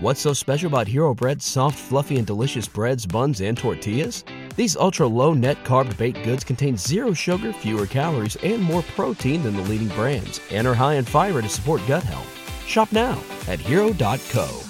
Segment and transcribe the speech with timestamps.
[0.00, 4.22] What's so special about Hero Bread's soft, fluffy, and delicious breads, buns, and tortillas?
[4.54, 9.42] These ultra low net carb baked goods contain zero sugar, fewer calories, and more protein
[9.42, 12.28] than the leading brands, and are high in fiber to support gut health.
[12.64, 14.62] Shop now at hero.co.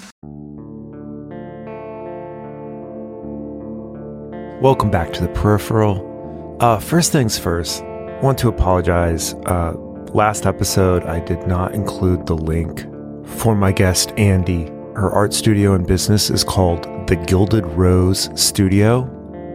[4.63, 6.57] Welcome back to the peripheral.
[6.59, 9.35] Uh, first things first, I want to apologize.
[9.45, 9.73] Uh,
[10.11, 12.81] last episode, I did not include the link
[13.27, 14.71] for my guest, Andy.
[14.99, 19.09] Her art studio and business is called The Gilded Rose Studio.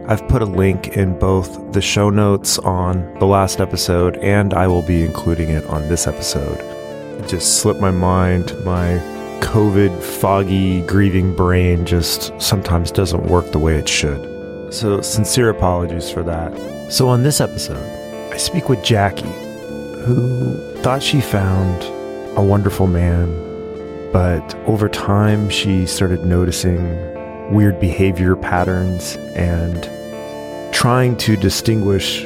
[0.07, 4.65] I've put a link in both the show notes on the last episode and I
[4.65, 6.57] will be including it on this episode.
[7.21, 8.55] It just slipped my mind.
[8.65, 8.97] My
[9.41, 14.73] COVID foggy, grieving brain just sometimes doesn't work the way it should.
[14.73, 16.91] So, sincere apologies for that.
[16.91, 17.85] So, on this episode,
[18.33, 19.25] I speak with Jackie,
[20.05, 21.83] who thought she found
[22.35, 23.45] a wonderful man,
[24.15, 26.81] but over time she started noticing
[27.53, 29.83] weird behavior patterns and
[30.73, 32.23] trying to distinguish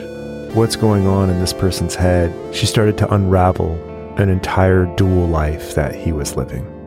[0.54, 3.74] what's going on in this person's head, she started to unravel
[4.20, 6.79] an entire dual life that he was living.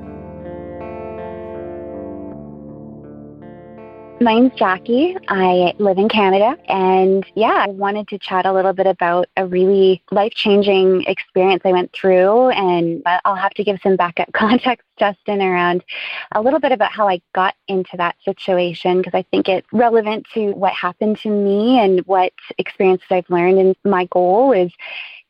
[4.23, 5.17] My name's Jackie.
[5.27, 6.56] I live in Canada.
[6.69, 11.62] And yeah, I wanted to chat a little bit about a really life changing experience
[11.64, 12.51] I went through.
[12.51, 15.83] And uh, I'll have to give some backup context, Justin, around
[16.31, 20.29] a little bit about how I got into that situation because I think it's relevant
[20.34, 23.59] to what happened to me and what experiences I've learned.
[23.59, 24.70] And my goal is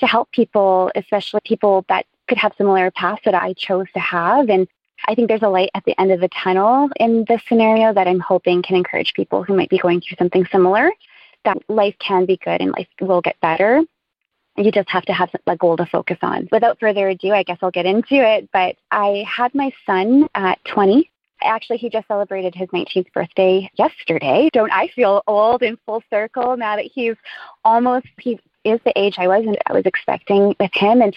[0.00, 4.50] to help people, especially people that could have similar paths that I chose to have
[4.50, 4.68] and
[5.08, 8.06] I think there's a light at the end of the tunnel in this scenario that
[8.06, 10.90] I'm hoping can encourage people who might be going through something similar
[11.44, 13.82] that life can be good and life will get better.
[14.56, 16.48] You just have to have a goal to focus on.
[16.52, 18.48] Without further ado, I guess I'll get into it.
[18.52, 21.08] But I had my son at 20
[21.44, 26.56] actually he just celebrated his 19th birthday yesterday don't i feel old in full circle
[26.56, 27.16] now that he's
[27.64, 31.02] almost he is the age I was and I was expecting with him.
[31.02, 31.14] And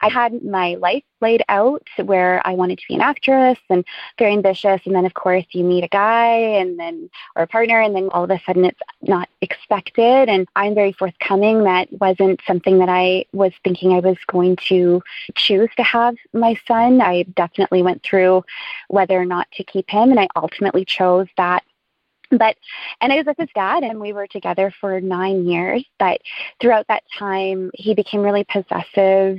[0.00, 3.84] I had my life laid out where I wanted to be an actress and
[4.18, 4.80] very ambitious.
[4.86, 8.08] And then, of course, you meet a guy and then, or a partner, and then
[8.12, 10.28] all of a sudden it's not expected.
[10.28, 11.64] And I'm very forthcoming.
[11.64, 15.02] That wasn't something that I was thinking I was going to
[15.34, 17.02] choose to have my son.
[17.02, 18.42] I definitely went through
[18.88, 20.10] whether or not to keep him.
[20.10, 21.62] And I ultimately chose that
[22.30, 22.56] but
[23.00, 25.84] and I was with his dad and we were together for nine years.
[25.98, 26.20] But
[26.60, 29.38] throughout that time he became really possessive,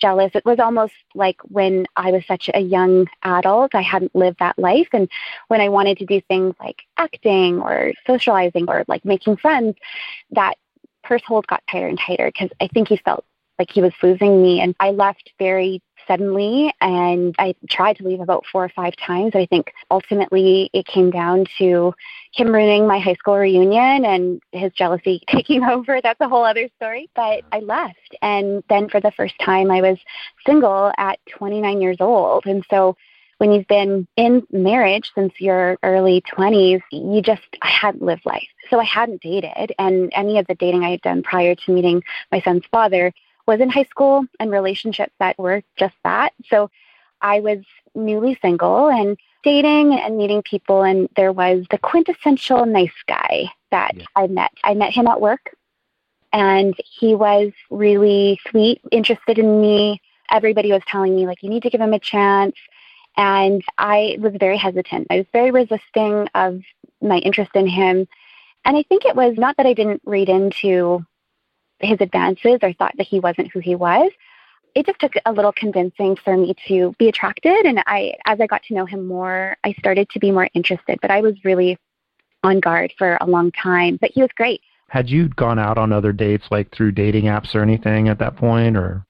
[0.00, 0.32] jealous.
[0.34, 4.58] It was almost like when I was such a young adult, I hadn't lived that
[4.58, 4.88] life.
[4.92, 5.08] And
[5.48, 9.76] when I wanted to do things like acting or socializing or like making friends,
[10.30, 10.54] that
[11.02, 13.24] purse hold got tighter and tighter because I think he felt
[13.58, 14.60] like he was losing me.
[14.60, 19.32] And I left very suddenly and I tried to leave about four or five times.
[19.34, 21.94] I think ultimately it came down to
[22.32, 26.00] him ruining my high school reunion and his jealousy taking over.
[26.00, 27.10] That's a whole other story.
[27.14, 28.16] But I left.
[28.22, 29.98] And then for the first time, I was
[30.46, 32.46] single at 29 years old.
[32.46, 32.96] And so
[33.38, 38.46] when you've been in marriage since your early 20s, you just, I hadn't lived life.
[38.68, 39.72] So I hadn't dated.
[39.78, 43.12] And any of the dating I had done prior to meeting my son's father
[43.50, 46.32] was in high school and relationships that were just that.
[46.46, 46.70] So
[47.20, 47.58] I was
[47.96, 53.96] newly single and dating and meeting people and there was the quintessential nice guy that
[53.96, 54.04] yeah.
[54.14, 54.52] I met.
[54.62, 55.56] I met him at work
[56.32, 60.00] and he was really sweet, interested in me.
[60.30, 62.54] Everybody was telling me like you need to give him a chance
[63.16, 65.08] and I was very hesitant.
[65.10, 66.60] I was very resisting of
[67.02, 68.06] my interest in him.
[68.64, 71.04] And I think it was not that I didn't read into
[71.80, 74.10] his advances or thought that he wasn't who he was.
[74.74, 77.66] It just took a little convincing for me to be attracted.
[77.66, 80.98] And I, as I got to know him more, I started to be more interested.
[81.02, 81.76] But I was really
[82.42, 83.98] on guard for a long time.
[84.00, 84.60] But he was great.
[84.88, 88.36] Had you gone out on other dates, like through dating apps or anything at that
[88.36, 89.04] point, or?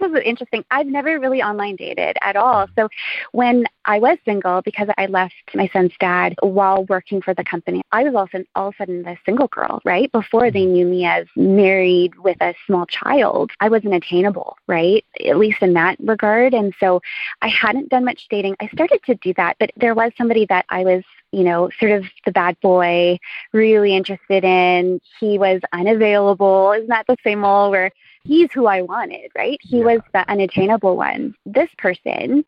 [0.00, 0.64] This is interesting.
[0.70, 2.66] I've never really online dated at all.
[2.66, 2.80] Mm-hmm.
[2.80, 2.88] So
[3.32, 7.82] when I was single, because I left my son's dad while working for the company,
[7.92, 10.10] I was also all of a sudden the single girl, right?
[10.12, 10.72] Before they mm-hmm.
[10.72, 15.04] knew me as married with a small child, I wasn't attainable, right?
[15.26, 16.54] At least in that regard.
[16.54, 17.00] And so
[17.40, 18.56] I hadn't done much dating.
[18.60, 21.02] I started to do that, but there was somebody that I was
[21.32, 23.18] you know, sort of the bad boy,
[23.52, 25.00] really interested in.
[25.18, 26.72] He was unavailable.
[26.72, 27.90] Isn't that the same old where
[28.24, 29.58] he's who I wanted, right?
[29.62, 29.84] He yeah.
[29.84, 31.34] was the unattainable one.
[31.46, 32.44] This person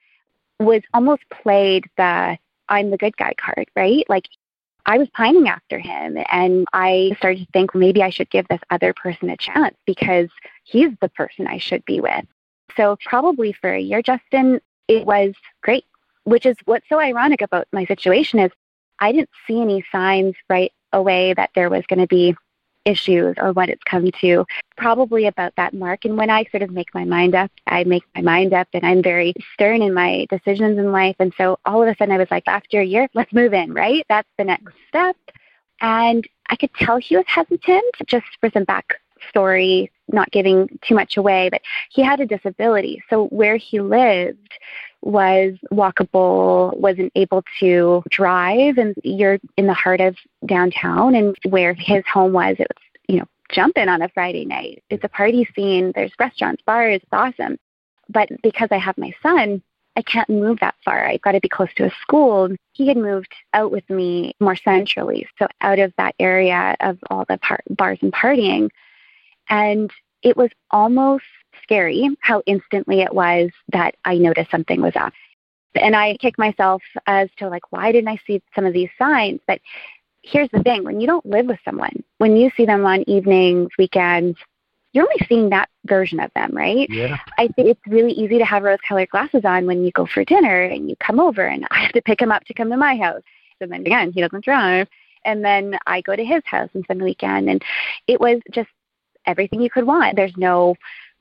[0.61, 2.39] was almost played the
[2.69, 4.05] I'm the good guy card, right?
[4.09, 4.29] Like
[4.87, 8.61] I was pining after him and I started to think maybe I should give this
[8.71, 10.29] other person a chance because
[10.65, 12.25] he's the person I should be with.
[12.77, 15.85] So probably for a year, Justin, it was great.
[16.25, 18.51] which is what's so ironic about my situation is
[18.99, 22.35] I didn't see any signs right away that there was going to be
[22.85, 24.45] issues or what it's come to
[24.77, 26.05] probably about that mark.
[26.05, 28.85] And when i sort of make my mind up i make my mind up and
[28.85, 31.17] i'm very stern in my decisions in life.
[31.19, 33.73] And so all of a sudden i was like after a year let's move in
[33.73, 34.05] right?
[34.09, 35.17] That's the next step.
[35.81, 40.95] And i could tell he was hesitant just for some back story not giving too
[40.95, 43.03] much away but he had a disability.
[43.09, 44.53] So where he lived
[45.05, 50.17] was walkable, wasn't able to drive, and you're in the heart of
[50.47, 54.83] downtown and where his home was, it was, you know, jumping on a Friday night.
[54.91, 57.59] It's a party scene, there's restaurants, bars, it's awesome.
[58.09, 59.63] But because I have my son,
[59.97, 61.07] I can't move that far.
[61.07, 62.49] I've got to be close to a school.
[62.73, 67.25] He had moved out with me more centrally, so out of that area of all
[67.29, 68.71] the par- bars and partying.
[69.49, 69.91] And
[70.23, 71.25] it was almost
[71.63, 75.13] scary how instantly it was that I noticed something was up.
[75.75, 79.41] And I kick myself as to like, why didn't I see some of these signs?
[79.47, 79.61] But
[80.23, 83.71] here's the thing when you don't live with someone, when you see them on evenings,
[83.79, 84.39] weekends,
[84.93, 86.89] you're only seeing that version of them, right?
[86.89, 87.19] Yeah.
[87.37, 90.25] I think it's really easy to have rose colored glasses on when you go for
[90.25, 92.77] dinner and you come over and I have to pick him up to come to
[92.77, 93.23] my house.
[93.61, 94.89] And then again, he doesn't drive.
[95.25, 97.49] And then I go to his house and spend the weekend.
[97.49, 97.63] And
[98.07, 98.69] it was just
[99.27, 100.17] everything you could want.
[100.17, 100.77] There's no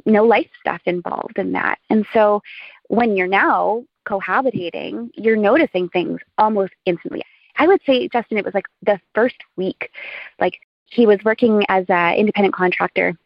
[0.05, 1.79] no life stuff involved in that.
[1.89, 2.41] And so
[2.87, 7.23] when you're now cohabitating, you're noticing things almost instantly.
[7.57, 9.91] I would say, Justin, it was like the first week.
[10.39, 13.17] Like he was working as an independent contractor,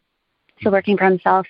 [0.62, 1.46] so working for himself.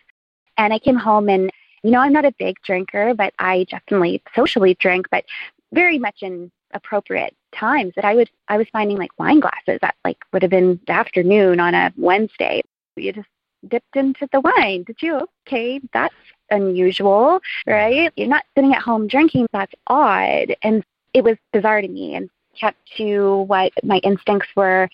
[0.56, 1.50] And I came home and,
[1.82, 5.24] you know, I'm not a big drinker, but I definitely socially drink, but
[5.72, 9.94] very much in appropriate times that I would I was finding like wine glasses that
[10.04, 12.62] like would have been the afternoon on a Wednesday.
[12.96, 13.28] You just
[13.66, 14.84] dipped into the wine.
[14.84, 15.26] Did you?
[15.46, 16.14] Okay, that's
[16.50, 18.12] unusual, right?
[18.16, 19.46] You're not sitting at home drinking.
[19.52, 20.54] That's odd.
[20.62, 20.84] And
[21.14, 24.88] it was bizarre to me and kept to what my instincts were.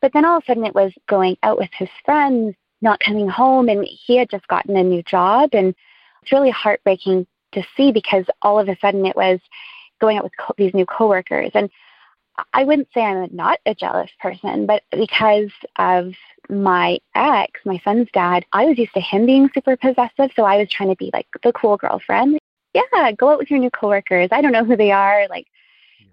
[0.00, 3.28] But then all of a sudden it was going out with his friends, not coming
[3.28, 3.68] home.
[3.68, 5.50] And he had just gotten a new job.
[5.52, 5.74] And
[6.22, 9.38] it's really heartbreaking to see because all of a sudden it was
[10.00, 11.50] going out with co- these new coworkers.
[11.54, 11.70] And
[12.52, 16.12] I wouldn't say I'm not a jealous person, but because of
[16.48, 20.30] my ex, my son's dad, I was used to him being super possessive.
[20.34, 22.38] So I was trying to be like the cool girlfriend.
[22.74, 24.28] Yeah, go out with your new coworkers.
[24.32, 25.26] I don't know who they are.
[25.28, 25.46] Like,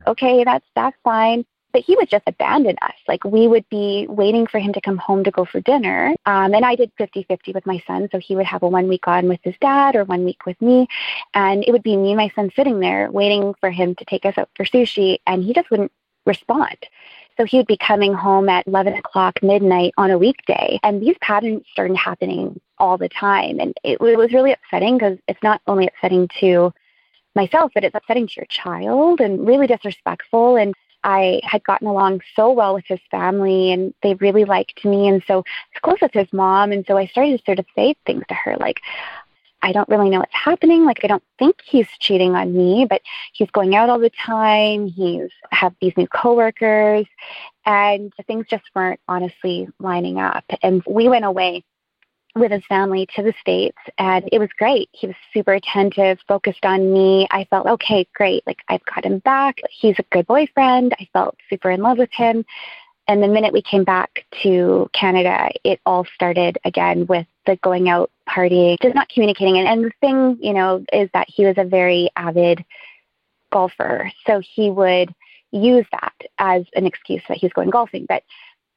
[0.08, 1.46] okay, that's that's fine.
[1.72, 2.96] But he would just abandon us.
[3.08, 6.16] Like we would be waiting for him to come home to go for dinner.
[6.26, 8.10] Um, and I did 50-50 with my son.
[8.12, 10.60] So he would have a one week on with his dad or one week with
[10.64, 10.88] me.
[11.36, 14.26] And it would be me and my son sitting there waiting for him to take
[14.26, 15.20] us out for sushi.
[15.28, 15.92] And he just wouldn't
[16.26, 16.78] respond.
[17.40, 20.78] So he would be coming home at 11 o'clock midnight on a weekday.
[20.84, 23.60] And these patterns started happening all the time.
[23.62, 26.74] And it, it was really upsetting because it's not only upsetting to
[27.36, 30.58] myself, but it's upsetting to your child and really disrespectful.
[30.58, 30.74] And
[31.06, 35.08] I had gotten along so well with his family and they really liked me.
[35.08, 36.74] And so I was close with his mom.
[36.74, 38.82] And so I started to sort of say things to her like,
[39.62, 40.86] I don't really know what's happening.
[40.86, 43.02] Like, I don't think he's cheating on me, but
[43.34, 44.88] he's going out all the time.
[44.88, 47.06] He's have these new coworkers,
[47.66, 50.46] and things just weren't honestly lining up.
[50.62, 51.64] And we went away
[52.36, 54.88] with his family to the States, and it was great.
[54.92, 57.28] He was super attentive, focused on me.
[57.32, 58.44] I felt, okay, great.
[58.48, 59.60] Like, I've got him back.
[59.70, 60.96] He's a good boyfriend.
[61.00, 62.46] I felt super in love with him.
[63.08, 67.90] And the minute we came back to Canada, it all started again with the going
[67.90, 69.58] out partying, just not communicating.
[69.58, 72.64] And, and the thing, you know, is that he was a very avid
[73.52, 74.12] golfer.
[74.28, 75.14] So he would
[75.52, 78.06] use that as an excuse that he's going golfing.
[78.08, 78.24] But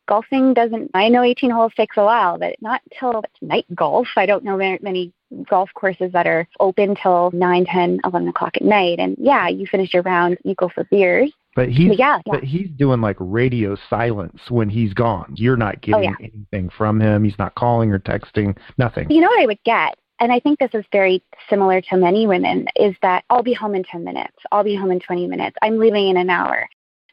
[0.09, 4.09] golfing doesn't, I know 18 holes takes a while, but not till night golf.
[4.17, 5.13] I don't know many
[5.49, 8.99] golf courses that are open till 9, 10, 11 o'clock at night.
[8.99, 11.33] And yeah, you finish your round, you go for beers.
[11.55, 12.33] But he's But yeah, yeah.
[12.33, 15.35] but he's doing like radio silence when he's gone.
[15.37, 16.15] You're not oh, getting Oh, yeah.
[16.21, 17.25] anything from him.
[17.25, 18.57] He's not calling or texting.
[18.79, 19.11] Nothing.
[19.11, 19.97] You know what I would get?
[20.21, 23.75] And I think this is very similar to many women is that I'll be home
[23.75, 24.37] in 10 minutes.
[24.53, 25.57] I'll be home in 20 minutes.
[25.63, 26.69] I'm leaving in an hour.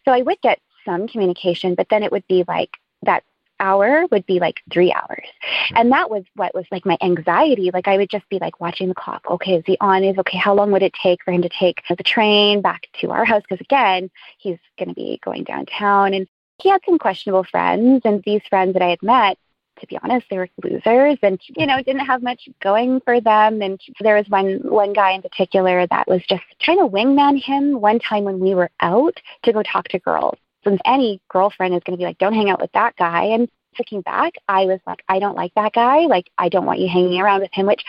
[0.05, 3.23] So I would get some communication, but then it would be like that
[3.59, 5.27] hour would be like three hours.
[5.69, 5.77] Hmm.
[5.77, 7.71] And that was what was like my anxiety.
[7.73, 9.25] Like I would just be like watching the clock.
[9.29, 10.03] Okay, is he on?
[10.03, 13.11] Is okay, how long would it take for him to take the train back to
[13.11, 13.43] our house?
[13.47, 16.13] Because again, he's going to be going downtown.
[16.13, 16.27] And
[16.61, 18.01] he had some questionable friends.
[18.05, 19.37] And these friends that I had met,
[19.79, 23.61] to be honest, they were losers and, you know, didn't have much going for them.
[23.61, 27.79] And there was one, one guy in particular that was just trying to wingman him
[27.79, 30.37] one time when we were out to go talk to girls.
[30.69, 33.23] Since any girlfriend is going to be like, don't hang out with that guy.
[33.23, 33.49] And
[33.79, 36.01] looking back, I was like, I don't like that guy.
[36.01, 37.83] Like, I don't want you hanging around with him, which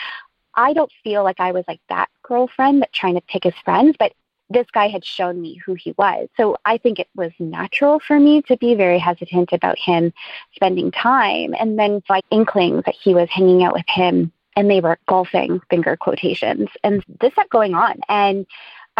[0.54, 3.96] I don't feel like I was like that girlfriend that trying to pick his friends,
[3.99, 4.12] but
[4.49, 6.28] this guy had shown me who he was.
[6.38, 10.12] So I think it was natural for me to be very hesitant about him
[10.54, 11.54] spending time.
[11.58, 15.60] And then like inklings that he was hanging out with him and they were golfing
[15.70, 16.68] finger quotations.
[16.82, 18.00] And this kept going on.
[18.08, 18.46] And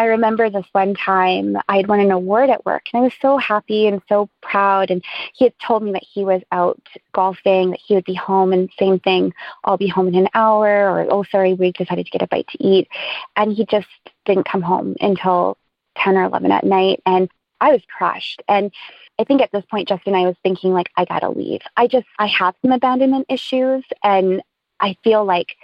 [0.01, 3.13] I remember this one time I had won an award at work and I was
[3.21, 4.91] so happy and so proud.
[4.91, 5.05] And
[5.35, 6.81] he had told me that he was out
[7.13, 10.91] golfing, that he would be home, and same thing, I'll be home in an hour,
[10.91, 12.89] or oh, sorry, we decided to get a bite to eat.
[13.37, 13.89] And he just
[14.25, 15.59] didn't come home until
[15.99, 17.03] 10 or 11 at night.
[17.05, 17.29] And
[17.61, 18.43] I was crushed.
[18.49, 18.73] And
[19.19, 21.61] I think at this point, Justin, and I was thinking, like, I got to leave.
[21.77, 23.85] I just, I have some abandonment issues.
[24.03, 24.41] And
[24.81, 25.57] I feel like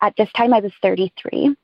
[0.00, 1.54] at this time I was 33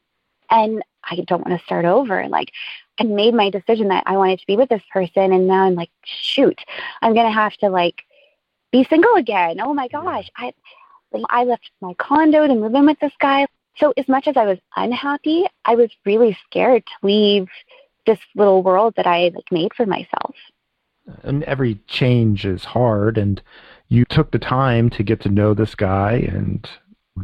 [0.50, 2.28] and I don't want to start over.
[2.28, 2.52] Like,
[2.99, 5.75] I made my decision that I wanted to be with this person, and now I'm
[5.75, 6.61] like, shoot,
[7.00, 8.02] I'm gonna have to like
[8.73, 9.61] be single again.
[9.61, 10.52] Oh my gosh, I
[11.12, 13.47] like, I left my condo to move in with this guy.
[13.76, 17.49] So as much as I was unhappy, I was really scared to leave
[18.07, 20.35] this little world that I like made for myself.
[21.23, 23.42] And every change is hard, and
[23.88, 26.69] you took the time to get to know this guy and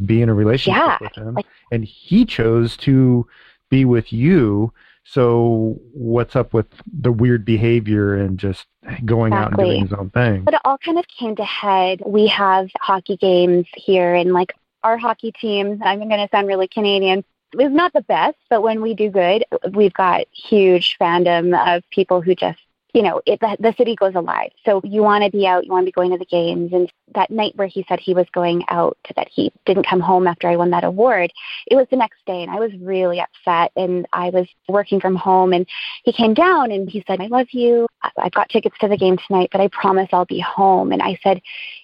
[0.05, 1.39] be in a relationship yeah, with him,
[1.71, 3.27] and he chose to
[3.71, 4.73] be with you.
[5.05, 6.67] So what's up with
[7.01, 8.67] the weird behavior and just
[9.05, 9.37] going exactly.
[9.37, 10.43] out and doing his own thing?
[10.43, 12.03] But it all kind of came to head.
[12.05, 15.81] We have hockey games here, and like our hockey team.
[15.85, 17.25] I'm going to sound really Canadian.
[17.53, 22.21] It's not the best, but when we do good, we've got huge fandom of people
[22.21, 22.59] who just
[22.97, 24.51] you know, it, the, the city goes alive.
[24.65, 26.73] So you want to be out, you want to be going to the games.
[26.73, 30.27] And that night where he said he was going out, that he didn't come home
[30.27, 31.31] after I won that award,
[31.67, 32.43] it was the next day.
[32.43, 33.71] And I was really upset.
[33.77, 35.53] And I was working from home.
[35.53, 35.67] And
[36.05, 37.87] he came down and he said, I love you.
[38.17, 40.91] I've got tickets to the game tonight, but I promise I'll be home.
[40.91, 41.43] And I said,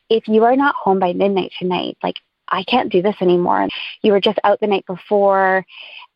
[0.08, 2.20] if you are not home by midnight tonight, like
[2.52, 3.68] I can't do this anymore.
[4.02, 5.64] You were just out the night before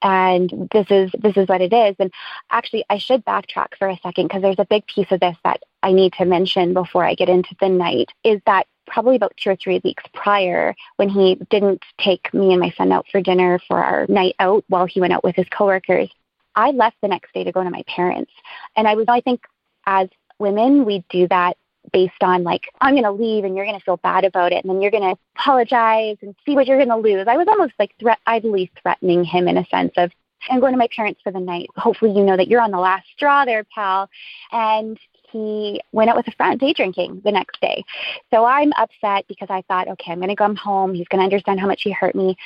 [0.03, 2.13] and this is this is what it is and
[2.51, 5.61] actually i should backtrack for a second because there's a big piece of this that
[5.83, 9.51] i need to mention before i get into the night is that probably about two
[9.51, 13.59] or three weeks prior when he didn't take me and my son out for dinner
[13.67, 16.11] for our night out while he went out with his coworkers
[16.55, 18.33] i left the next day to go to my parents
[18.77, 19.41] and i was i think
[19.87, 21.57] as women we do that
[21.93, 24.65] based on like I'm going to leave and you're going to feel bad about it
[24.65, 27.27] and then you're going to apologize and see what you're going to lose.
[27.29, 30.11] I was almost like threat idly threatening him in a sense of
[30.51, 31.69] I'm going to my parents for the night.
[31.77, 34.09] Hopefully you know that you're on the last straw there, pal.
[34.53, 34.99] And
[35.33, 37.85] he went out with a friend day drinking the next day.
[38.33, 40.95] So I'm upset because I thought, okay, I'm going to come home.
[40.95, 42.37] He's going to understand how much he hurt me.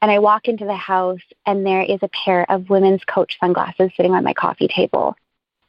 [0.00, 3.90] And I walk into the house and there is a pair of women's coach sunglasses
[3.96, 5.14] sitting on my coffee table.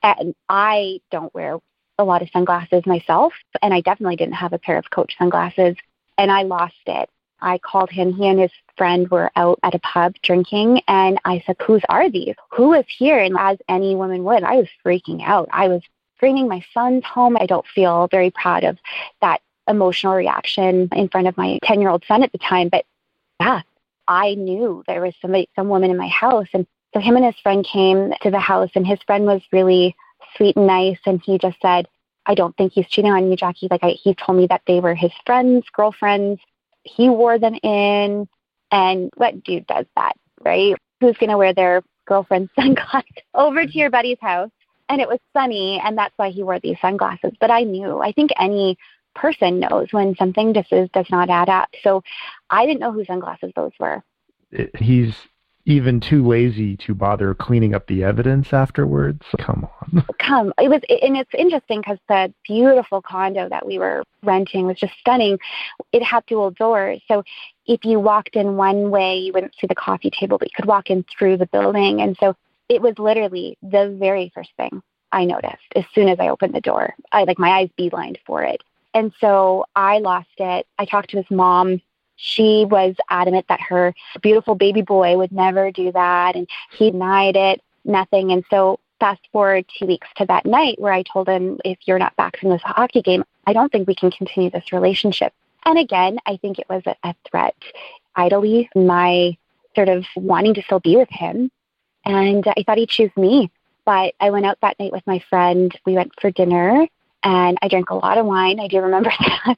[0.04, 1.60] And I don't wear
[2.02, 5.76] a lot of sunglasses myself, and I definitely didn't have a pair of Coach sunglasses,
[6.18, 7.10] and I lost it.
[7.42, 8.14] I called him.
[8.14, 12.10] He and his friend were out at a pub drinking, and I said, Whose are
[12.10, 12.36] these?
[12.52, 13.20] Who is here?
[13.20, 15.50] And as any woman would, I was freaking out.
[15.52, 15.82] I was
[16.18, 17.38] screaming, My son's home.
[17.38, 18.78] I don't feel very proud of
[19.22, 22.70] that emotional reaction in front of my 10 year old son at the time.
[22.70, 22.86] But
[23.40, 23.62] yeah,
[24.08, 26.48] I knew there was somebody, some woman in my house.
[26.54, 29.96] And so him and his friend came to the house, and his friend was really
[30.36, 31.00] sweet and nice.
[31.06, 31.88] And he just said,
[32.26, 33.68] I don't think he's cheating on you, Jackie.
[33.70, 36.40] Like I, he told me that they were his friends, girlfriends.
[36.84, 38.28] He wore them in.
[38.72, 40.76] And what dude does that, right?
[41.00, 44.52] Who's going to wear their girlfriend's sunglasses over to your buddy's house?
[44.90, 47.32] And it was sunny, and that's why he wore these sunglasses.
[47.40, 48.02] But I knew.
[48.02, 48.78] I think any
[49.16, 51.70] person knows when something just is, does not add up.
[51.82, 52.04] So
[52.50, 54.04] I didn't know whose sunglasses those were.
[54.78, 55.16] He's
[55.66, 59.24] even too lazy to bother cleaning up the evidence afterwards.
[59.40, 60.06] Come on.
[60.20, 60.54] Come.
[60.60, 64.94] It was, and it's interesting because the beautiful condo that we were renting was just
[65.00, 65.38] stunning.
[65.92, 67.02] It had dual doors.
[67.08, 67.24] So
[67.68, 70.68] if you walked in one way, you wouldn't see the coffee table, but you could
[70.68, 72.02] walk in through the building.
[72.02, 72.36] And so
[72.70, 76.62] it was literally the very first thing I noticed as soon as I opened the
[76.62, 76.94] door.
[77.12, 78.62] I like my eyes beelined for it.
[78.94, 80.66] And so I lost it.
[80.78, 81.82] I talked to his mom
[82.22, 87.36] she was adamant that her beautiful baby boy would never do that, and he denied
[87.36, 88.32] it, nothing.
[88.32, 91.98] And so, fast forward two weeks to that night where I told him, if you're
[91.98, 95.34] not back from this hockey game, I don't think we can continue this relationship.
[95.66, 97.56] And again, I think it was a, a threat,
[98.16, 99.36] idly, my
[99.76, 101.50] sort of wanting to still be with him.
[102.06, 103.50] And I thought he'd choose me.
[103.84, 105.76] But I went out that night with my friend.
[105.88, 106.88] We went for dinner
[107.24, 108.60] and I drank a lot of wine.
[108.60, 109.58] I do remember that.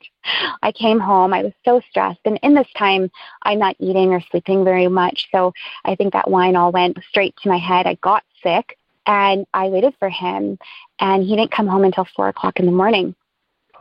[0.62, 1.34] I came home.
[1.34, 2.20] I was so stressed.
[2.26, 3.10] And in this time,
[3.44, 5.28] I'm not eating or sleeping very much.
[5.32, 5.54] So
[5.86, 7.88] I think that wine all went straight to my head.
[7.88, 10.58] I got sick and I waited for him.
[11.00, 13.16] And he didn't come home until four o'clock in the morning.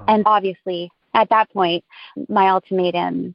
[0.09, 1.85] And obviously, at that point,
[2.29, 3.35] my ultimatum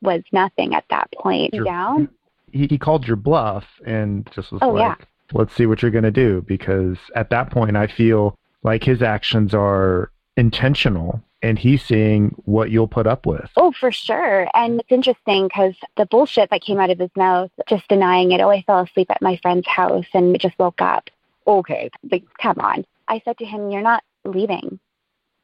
[0.00, 1.54] was nothing at that point.
[1.54, 2.08] Your, down.
[2.52, 5.06] He, he called your bluff and just was oh, like, yeah.
[5.32, 6.44] let's see what you're going to do.
[6.46, 12.70] Because at that point, I feel like his actions are intentional and he's seeing what
[12.70, 13.50] you'll put up with.
[13.56, 14.48] Oh, for sure.
[14.54, 18.40] And it's interesting because the bullshit that came out of his mouth, just denying it,
[18.40, 21.10] oh, I fell asleep at my friend's house and just woke up.
[21.46, 22.84] Okay, like, come on.
[23.08, 24.78] I said to him, You're not leaving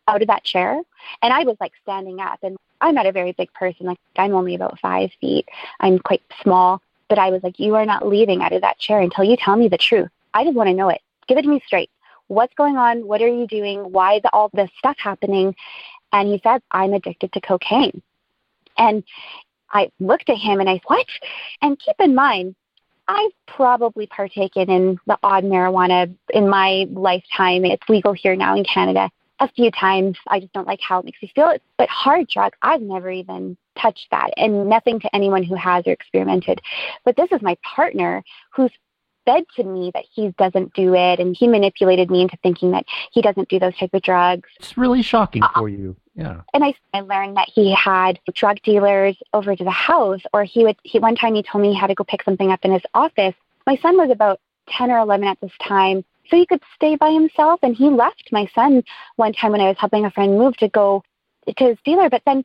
[0.06, 0.80] out of that chair.
[1.22, 3.86] And I was like standing up, and I'm not a very big person.
[3.86, 5.48] Like, I'm only about five feet.
[5.80, 6.80] I'm quite small.
[7.08, 9.56] But I was like, You are not leaving out of that chair until you tell
[9.56, 10.08] me the truth.
[10.34, 11.00] I just want to know it.
[11.26, 11.90] Give it to me straight
[12.28, 13.06] what's going on?
[13.06, 13.80] What are you doing?
[13.92, 15.54] Why is all this stuff happening?
[16.12, 18.02] And he said, I'm addicted to cocaine.
[18.78, 19.02] And
[19.70, 21.06] I looked at him and I said, What?
[21.60, 22.54] And keep in mind,
[23.08, 27.64] I've probably partaken in the odd marijuana in my lifetime.
[27.64, 30.16] It's legal here now in Canada a few times.
[30.26, 31.54] I just don't like how it makes me feel.
[31.78, 34.30] But hard drugs, I've never even touched that.
[34.36, 36.60] And nothing to anyone who has or experimented.
[37.04, 38.22] But this is my partner
[38.54, 38.70] who's
[39.28, 42.84] said to me that he doesn't do it and he manipulated me into thinking that
[43.12, 44.48] he doesn't do those type of drugs.
[44.58, 45.96] It's really shocking uh, for you.
[46.14, 46.40] Yeah.
[46.54, 50.64] And I, I learned that he had drug dealers over to the house or he
[50.64, 52.72] would he one time he told me he had to go pick something up in
[52.72, 53.34] his office.
[53.66, 56.04] My son was about 10 or 11 at this time.
[56.30, 58.82] So he could stay by himself and he left my son
[59.16, 61.02] one time when I was helping a friend move to go
[61.46, 62.10] to his dealer.
[62.10, 62.44] But then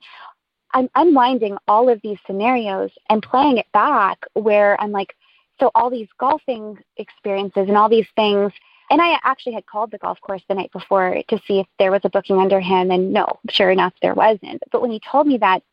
[0.73, 5.15] I'm unwinding all of these scenarios and playing it back where I'm like,
[5.59, 8.51] so all these golfing experiences and all these things
[8.89, 11.91] and I actually had called the golf course the night before to see if there
[11.91, 14.61] was a booking under him and no, sure enough there wasn't.
[14.71, 15.63] But when he told me that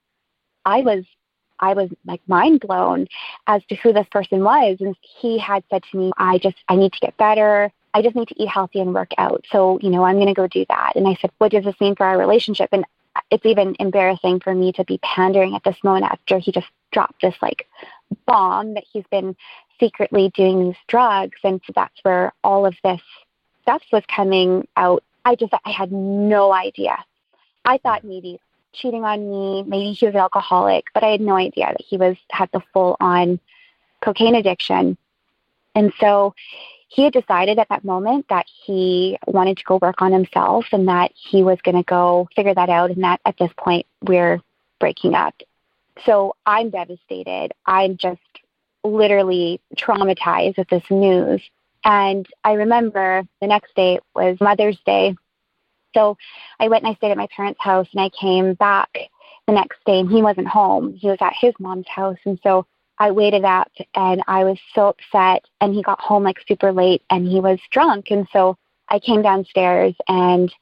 [0.64, 1.04] I was
[1.58, 3.06] I was like mind blown
[3.46, 6.76] as to who this person was and he had said to me, I just I
[6.76, 7.70] need to get better.
[7.92, 9.44] I just need to eat healthy and work out.
[9.50, 10.92] So, you know, I'm going to go do that.
[10.94, 12.68] And I said, what does this mean for our relationship?
[12.70, 12.84] And
[13.30, 17.20] it's even embarrassing for me to be pandering at this moment after he just dropped
[17.20, 17.66] this like
[18.26, 19.36] bomb that he's been
[19.80, 21.38] secretly doing these drugs.
[21.42, 23.00] And so that's where all of this
[23.62, 25.02] stuff was coming out.
[25.24, 26.96] I just, I had no idea.
[27.64, 28.40] I thought maybe
[28.72, 31.96] cheating on me, maybe he was an alcoholic, but I had no idea that he
[31.96, 33.40] was, had the full on
[34.00, 34.96] cocaine addiction.
[35.74, 36.34] And so
[36.88, 40.88] he had decided at that moment that he wanted to go work on himself and
[40.88, 44.40] that he was going to go figure that out and that at this point we're
[44.78, 45.34] breaking up.
[46.04, 47.52] So I'm devastated.
[47.66, 48.20] I'm just
[48.84, 51.42] literally traumatized with this news.
[51.84, 55.14] And I remember the next day was Mother's Day.
[55.94, 56.16] So
[56.58, 58.90] I went and I stayed at my parents' house and I came back
[59.46, 60.94] the next day and he wasn't home.
[60.94, 62.18] He was at his mom's house.
[62.24, 62.66] And so
[62.98, 67.02] I waited up and I was so upset and he got home like super late
[67.10, 68.10] and he was drunk.
[68.10, 68.56] And so
[68.88, 70.52] I came downstairs and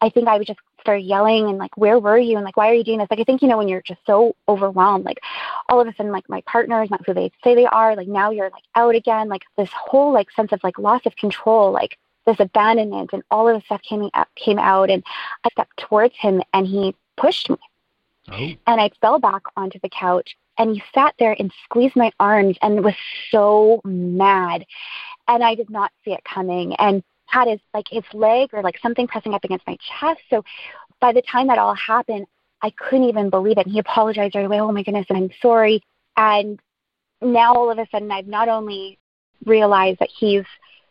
[0.00, 2.36] I think I was just started yelling and like, where were you?
[2.36, 3.08] And like, why are you doing this?
[3.10, 5.18] Like, I think, you know, when you're just so overwhelmed, like
[5.68, 7.96] all of a sudden, like my partner is not who they say they are.
[7.96, 11.16] Like now you're like out again, like this whole like sense of like loss of
[11.16, 15.02] control, like this abandonment and all of the stuff came out, came out and
[15.44, 17.56] I stepped towards him and he pushed me.
[18.30, 18.52] Oh.
[18.66, 22.56] And I fell back onto the couch and he sat there and squeezed my arms
[22.62, 22.94] and was
[23.30, 24.64] so mad.
[25.28, 26.74] And I did not see it coming.
[26.76, 30.20] And had his like his leg or like something pressing up against my chest.
[30.28, 30.44] So
[31.00, 32.26] by the time that all happened,
[32.62, 33.66] I couldn't even believe it.
[33.66, 34.60] And he apologized right away.
[34.60, 35.82] Oh my goodness, and I'm sorry.
[36.16, 36.60] And
[37.20, 38.98] now all of a sudden, I've not only
[39.46, 40.44] realized that he's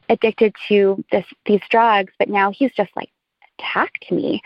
[0.10, 3.10] addicted to this these drugs, but now he's just like
[3.60, 4.42] attacked me,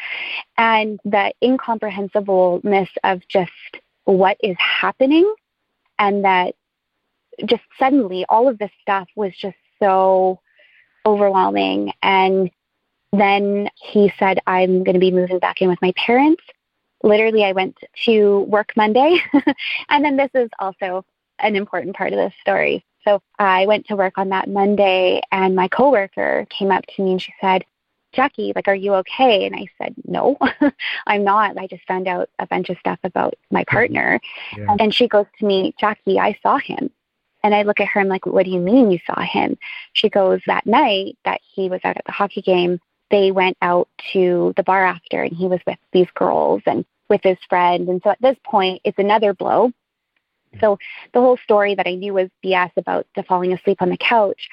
[0.57, 3.51] and the incomprehensibleness of just
[4.03, 5.33] what is happening,
[5.97, 6.55] and that
[7.45, 10.39] just suddenly all of this stuff was just so
[11.05, 11.93] overwhelming.
[12.01, 12.49] And
[13.11, 16.43] then he said, I'm going to be moving back in with my parents.
[17.03, 19.19] Literally, I went to work Monday.
[19.89, 21.05] and then this is also
[21.39, 22.83] an important part of this story.
[23.03, 27.11] So I went to work on that Monday, and my coworker came up to me
[27.11, 27.63] and she said,
[28.13, 29.45] Jackie, like, are you okay?
[29.45, 30.37] And I said, no,
[31.07, 31.57] I'm not.
[31.57, 34.19] I just found out a bunch of stuff about my partner.
[34.57, 34.77] Yeah.
[34.79, 36.89] And she goes to me, Jackie, I saw him.
[37.45, 39.55] And I look at her, I'm like, what do you mean you saw him?
[39.93, 42.79] She goes, that night that he was out at the hockey game,
[43.11, 47.21] they went out to the bar after and he was with these girls and with
[47.21, 47.87] his friend.
[47.87, 49.71] And so at this point, it's another blow.
[50.59, 50.79] So
[51.13, 54.49] the whole story that I knew was BS about the falling asleep on the couch,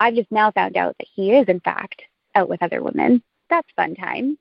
[0.00, 2.02] I've just now found out that he is, in fact,
[2.34, 3.22] out with other women.
[3.50, 4.36] That's fun time.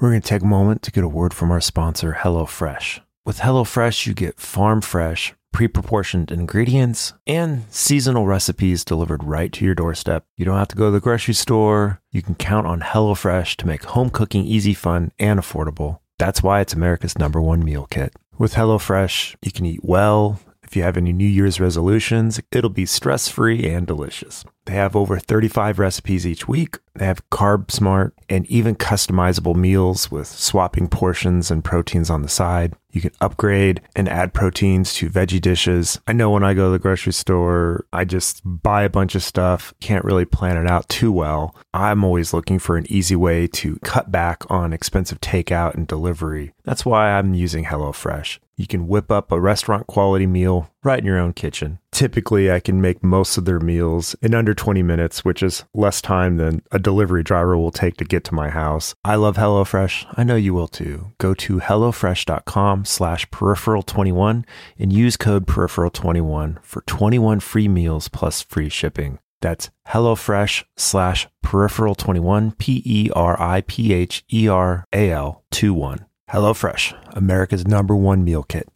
[0.00, 3.00] We're going to take a moment to get a word from our sponsor, HelloFresh.
[3.26, 9.64] With HelloFresh, you get farm fresh pre proportioned ingredients, and seasonal recipes delivered right to
[9.64, 10.26] your doorstep.
[10.36, 12.02] You don't have to go to the grocery store.
[12.10, 16.00] You can count on HelloFresh to make home cooking easy, fun, and affordable.
[16.18, 18.14] That's why it's America's number one meal kit.
[18.36, 22.86] With HelloFresh, you can eat well If you have any New Year's resolutions, it'll be
[22.86, 24.44] stress free and delicious.
[24.64, 26.78] They have over 35 recipes each week.
[26.94, 32.28] They have carb smart and even customizable meals with swapping portions and proteins on the
[32.28, 32.74] side.
[32.94, 36.00] You can upgrade and add proteins to veggie dishes.
[36.06, 39.24] I know when I go to the grocery store, I just buy a bunch of
[39.24, 41.56] stuff, can't really plan it out too well.
[41.74, 46.54] I'm always looking for an easy way to cut back on expensive takeout and delivery.
[46.62, 48.38] That's why I'm using HelloFresh.
[48.56, 51.78] You can whip up a restaurant quality meal right in your own kitchen.
[51.90, 56.00] Typically, I can make most of their meals in under 20 minutes, which is less
[56.00, 58.94] time than a delivery driver will take to get to my house.
[59.04, 60.06] I love HelloFresh.
[60.16, 61.12] I know you will too.
[61.18, 64.44] Go to HelloFresh.com slash peripheral21
[64.78, 69.18] and use code peripheral21 for 21 free meals plus free shipping.
[69.40, 75.74] That's HelloFresh slash peripheral21, P E R I P H E R A L 2
[75.74, 76.06] 1.
[76.30, 78.66] HelloFresh, America's number one meal kit.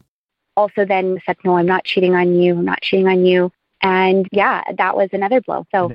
[0.59, 2.57] Also, then said, No, I'm not cheating on you.
[2.57, 3.49] I'm not cheating on you.
[3.81, 5.65] And yeah, that was another blow.
[5.73, 5.89] So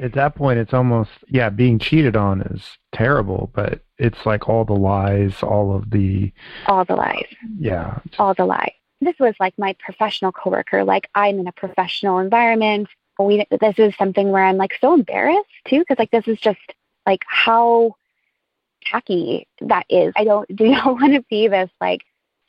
[0.00, 4.64] at that point, it's almost, yeah, being cheated on is terrible, but it's like all
[4.64, 6.32] the lies, all of the.
[6.66, 7.26] All the lies.
[7.56, 8.00] Yeah.
[8.18, 8.72] All the lies.
[9.00, 10.82] This was like my professional coworker.
[10.82, 12.88] Like I'm in a professional environment.
[13.20, 16.58] We, this is something where I'm like so embarrassed too, because like this is just
[17.06, 17.94] like how
[18.84, 20.12] tacky that is.
[20.16, 22.00] I don't do you not want to be this like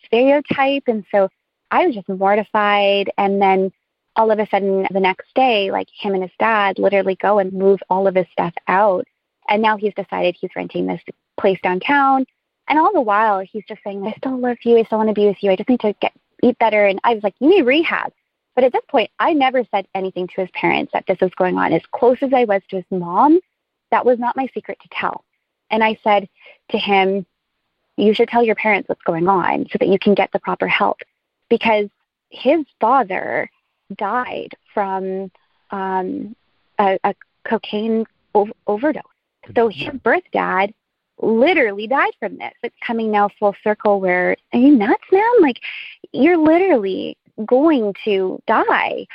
[0.05, 0.84] stereotype.
[0.88, 1.29] And so
[1.71, 3.12] I was just mortified.
[3.17, 3.71] And then
[4.15, 7.53] all of a sudden the next day, like him and his dad literally go and
[7.53, 9.08] move all of his stuff out.
[9.47, 11.01] And now he's decided he's renting this
[11.39, 12.25] place downtown.
[12.67, 14.77] And all the while he's just saying, I still love you.
[14.77, 15.51] I still want to be with you.
[15.51, 16.86] I just need to get eat better.
[16.86, 18.13] And I was like, you need rehab.
[18.55, 21.58] But at this point, I never said anything to his parents that this was going
[21.58, 21.73] on.
[21.73, 23.39] As close as I was to his mom,
[23.91, 25.23] that was not my secret to tell.
[25.71, 26.27] And I said
[26.71, 27.25] to him,
[27.95, 30.67] You should tell your parents what's going on so that you can get the proper
[30.67, 30.99] help.
[31.49, 31.89] Because
[32.29, 33.49] his father
[33.97, 35.31] died from
[35.71, 36.35] um,
[36.79, 39.03] a, a, cocaine ov- overdose.
[39.55, 40.73] So his birth dad
[41.21, 42.53] literally died from this.
[42.63, 45.41] It's coming now full circle where, are you nuts, man?
[45.41, 45.59] Like,
[46.12, 49.07] you're literally going to die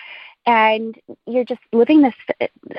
[0.47, 2.15] and you're just living this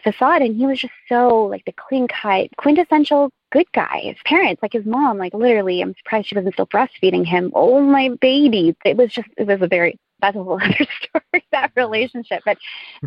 [0.04, 4.02] facade and he was just so like the clean cut quintessential good guy.
[4.04, 7.52] His parents like his mom like literally i'm surprised she wasn't still breastfeeding him.
[7.56, 8.76] Oh my baby.
[8.86, 12.44] It was just it was a very that's a whole other story that relationship.
[12.46, 12.58] But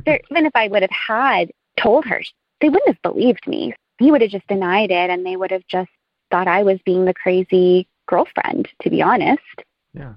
[0.04, 2.22] there, even if i would have had told her
[2.60, 3.74] they wouldn't have believed me.
[3.98, 5.90] He would have just denied it and they would have just
[6.30, 9.42] thought i was being the crazy girlfriend to be honest.
[9.94, 10.14] Yeah.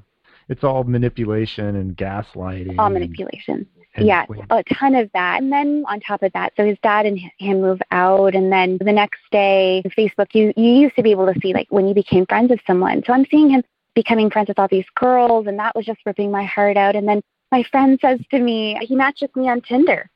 [0.49, 5.41] It's all manipulation and gaslighting all manipulation yeah, a ton of that.
[5.41, 8.77] And then on top of that, so his dad and him move out, and then
[8.79, 11.93] the next day, Facebook, you you used to be able to see like when you
[11.93, 13.03] became friends with someone.
[13.05, 16.31] So I'm seeing him becoming friends with all these girls, and that was just ripping
[16.31, 16.95] my heart out.
[16.95, 20.09] And then my friend says to me, he matched with me on Tinder,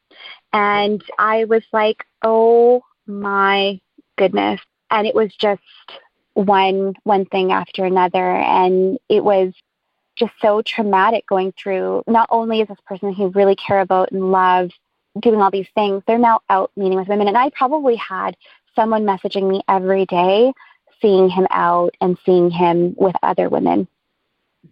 [0.53, 3.79] and I was like, oh my
[4.17, 4.61] goodness,
[4.91, 5.61] and it was just
[6.33, 9.53] one one thing after another, and it was
[10.15, 12.03] just so traumatic going through.
[12.07, 14.71] Not only is this person who really care about and love
[15.19, 17.27] doing all these things, they're now out meeting with women.
[17.27, 18.35] And I probably had
[18.75, 20.53] someone messaging me every day,
[21.01, 23.87] seeing him out and seeing him with other women.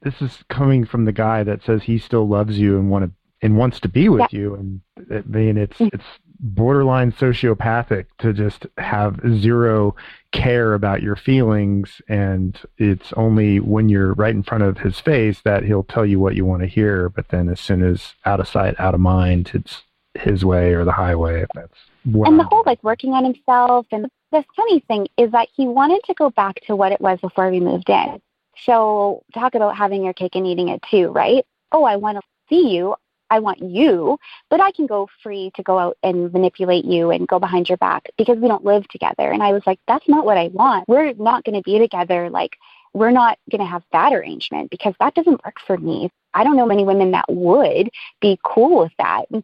[0.01, 3.11] This is coming from the guy that says he still loves you and want to
[3.43, 4.39] and wants to be with yeah.
[4.39, 4.55] you.
[4.55, 5.93] And I mean, it's mm.
[5.93, 6.05] it's
[6.39, 9.95] borderline sociopathic to just have zero
[10.31, 15.41] care about your feelings and it's only when you're right in front of his face
[15.45, 18.39] that he'll tell you what you want to hear but then as soon as out
[18.39, 19.83] of sight out of mind it's
[20.15, 24.43] his way or the highway that's and the whole like working on himself and the
[24.55, 27.59] funny thing is that he wanted to go back to what it was before we
[27.59, 28.19] moved in.
[28.65, 31.45] So talk about having your cake and eating it too right?
[31.71, 32.95] Oh i want to see you
[33.33, 34.19] I want you,
[34.51, 37.79] but I can go free to go out and manipulate you and go behind your
[37.79, 39.31] back because we don't live together.
[39.31, 40.87] And I was like, that's not what I want.
[40.87, 42.29] We're not going to be together.
[42.29, 42.57] Like,
[42.93, 46.11] we're not going to have that arrangement because that doesn't work for me.
[46.35, 47.89] I don't know many women that would
[48.21, 49.25] be cool with that.
[49.31, 49.43] And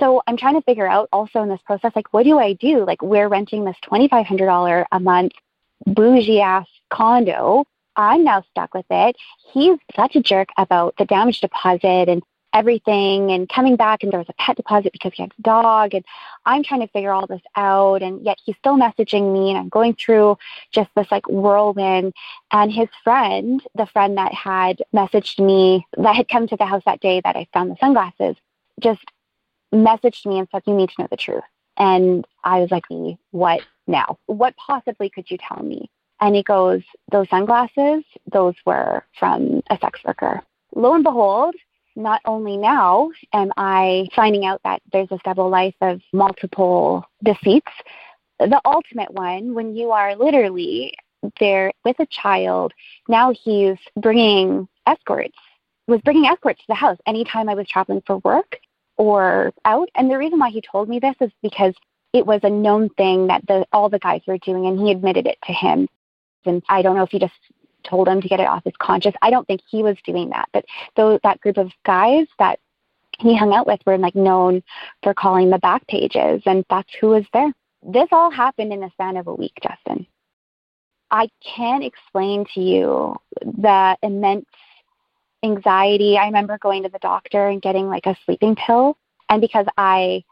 [0.00, 2.84] so I'm trying to figure out also in this process, like, what do I do?
[2.84, 5.32] Like, we're renting this $2,500 a month
[5.86, 7.64] bougie ass condo.
[7.94, 9.14] I'm now stuck with it.
[9.52, 12.20] He's such a jerk about the damage deposit and
[12.52, 15.94] everything and coming back and there was a pet deposit because he had a dog
[15.94, 16.04] and
[16.46, 19.68] I'm trying to figure all this out and yet he's still messaging me and I'm
[19.68, 20.38] going through
[20.72, 22.14] just this like whirlwind
[22.50, 26.82] and his friend, the friend that had messaged me that had come to the house
[26.86, 28.36] that day that I found the sunglasses,
[28.80, 29.04] just
[29.72, 31.44] messaged me and said, You need to know the truth.
[31.76, 32.84] And I was like,
[33.30, 34.18] What now?
[34.26, 35.90] What possibly could you tell me?
[36.20, 36.82] And he goes,
[37.12, 40.42] Those sunglasses, those were from a sex worker.
[40.74, 41.54] Lo and behold,
[41.98, 47.72] not only now am I finding out that there's this double life of multiple defeats,
[48.38, 50.94] the ultimate one, when you are literally
[51.40, 52.72] there with a child,
[53.08, 55.36] now he's bringing escorts,
[55.88, 58.58] was bringing escorts to the house anytime I was traveling for work
[58.96, 59.88] or out.
[59.96, 61.74] And the reason why he told me this is because
[62.12, 65.26] it was a known thing that the, all the guys were doing, and he admitted
[65.26, 65.88] it to him.
[66.46, 67.34] And I don't know if he just
[67.84, 69.16] told him to get it off his conscience.
[69.22, 70.64] I don't think he was doing that, but
[70.96, 72.58] though that group of guys that
[73.18, 74.62] he hung out with were like known
[75.02, 77.52] for calling the back pages, and that's who was there.
[77.82, 80.06] This all happened in the span of a week, Justin.
[81.10, 84.46] I can't explain to you the immense
[85.42, 86.18] anxiety.
[86.18, 88.96] I remember going to the doctor and getting like a sleeping pill,
[89.28, 90.24] and because I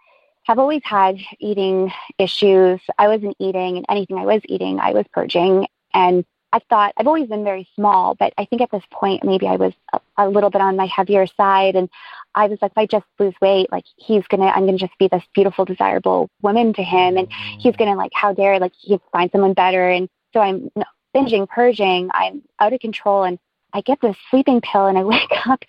[0.47, 2.81] have always had eating issues.
[2.99, 5.67] I wasn't eating, and anything I was eating, I was purging.
[5.93, 6.25] And
[6.57, 9.57] I thought I've always been very small, but I think at this point maybe I
[9.57, 11.91] was a, a little bit on my heavier side, and
[12.35, 15.07] I was like, if I just lose weight, like he's gonna, I'm gonna just be
[15.09, 17.85] this beautiful, desirable woman to him, and he's mm-hmm.
[17.85, 20.71] gonna like, how dare, like he find someone better, and so I'm
[21.15, 23.39] binging, purging, I'm out of control, and
[23.75, 25.63] I get this sleeping pill, and I wake up,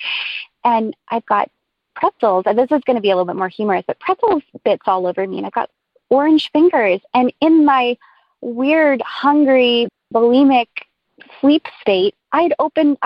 [0.64, 1.52] and I've got
[1.96, 2.44] pretzels.
[2.46, 5.06] And this is going to be a little bit more humorous, but pretzels bits all
[5.06, 5.70] over me, and I've got
[6.10, 7.98] orange fingers, and in my
[8.40, 10.68] weird, hungry, bulimic
[11.42, 12.98] sleep state, I'd opened,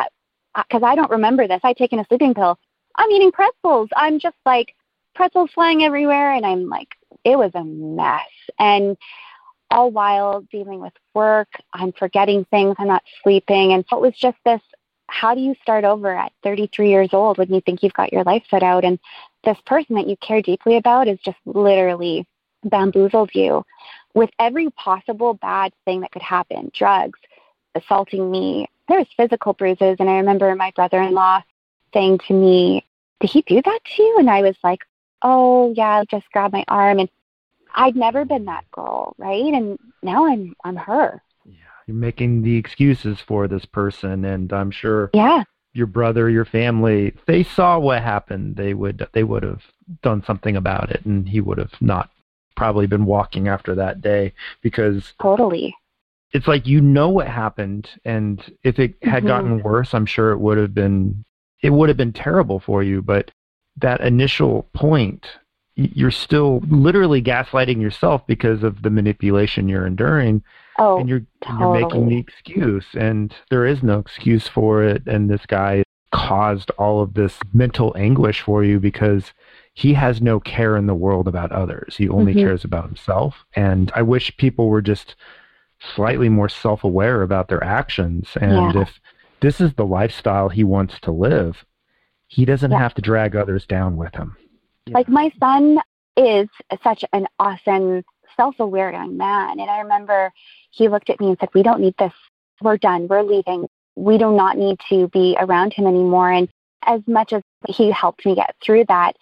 [0.55, 2.57] because I don't remember this, I'd taken a sleeping pill.
[2.97, 3.89] I'm eating pretzels.
[3.95, 4.75] I'm just like
[5.15, 6.33] pretzels flying everywhere.
[6.33, 6.89] And I'm like,
[7.23, 8.21] it was a mess.
[8.59, 8.97] And
[9.69, 13.73] all while dealing with work, I'm forgetting things, I'm not sleeping.
[13.73, 14.61] And it was just this
[15.11, 18.23] how do you start over at 33 years old when you think you've got your
[18.23, 18.85] life set out?
[18.85, 18.97] And
[19.43, 22.25] this person that you care deeply about is just literally
[22.63, 23.65] bamboozled you
[24.13, 27.19] with every possible bad thing that could happen drugs,
[27.75, 28.67] assaulting me.
[28.87, 29.97] There was physical bruises.
[29.99, 31.41] And I remember my brother in law
[31.93, 32.85] saying to me,
[33.19, 34.17] Did he do that to you?
[34.19, 34.79] And I was like,
[35.21, 36.99] Oh, yeah, just grab my arm.
[36.99, 37.09] And
[37.73, 39.53] I'd never been that girl, right?
[39.53, 41.21] And now I'm I'm her.
[41.45, 41.55] Yeah,
[41.87, 45.09] you're making the excuses for this person, and I'm sure.
[45.13, 45.43] Yeah.
[45.73, 48.57] Your brother, your family, they saw what happened.
[48.57, 49.61] They would they would have
[50.01, 52.09] done something about it, and he would have not
[52.55, 55.75] probably been walking after that day because totally
[56.31, 59.27] it's like you know what happened and if it had mm-hmm.
[59.27, 61.23] gotten worse i'm sure it would have been
[61.61, 63.31] it would have been terrible for you but
[63.77, 65.27] that initial point
[65.75, 70.43] you're still literally gaslighting yourself because of the manipulation you're enduring
[70.79, 71.79] oh, and you're totally.
[71.79, 76.71] you're making the excuse and there is no excuse for it and this guy caused
[76.71, 79.31] all of this mental anguish for you because
[79.73, 81.95] he has no care in the world about others.
[81.95, 82.41] He only mm-hmm.
[82.41, 83.45] cares about himself.
[83.55, 85.15] And I wish people were just
[85.95, 88.29] slightly more self aware about their actions.
[88.39, 88.81] And yeah.
[88.81, 88.99] if
[89.39, 91.65] this is the lifestyle he wants to live,
[92.27, 92.79] he doesn't yeah.
[92.79, 94.35] have to drag others down with him.
[94.89, 95.79] Like my son
[96.17, 96.47] is
[96.83, 98.03] such an awesome,
[98.35, 99.59] self aware young man.
[99.59, 100.31] And I remember
[100.71, 102.13] he looked at me and said, We don't need this.
[102.61, 103.07] We're done.
[103.07, 103.67] We're leaving.
[103.95, 106.31] We do not need to be around him anymore.
[106.31, 106.49] And
[106.85, 109.15] as much as he helped me get through that,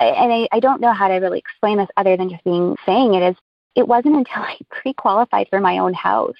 [0.00, 3.14] and I, I don't know how to really explain this other than just being saying
[3.14, 3.36] it is
[3.74, 6.36] it wasn't until I pre-qualified for my own house.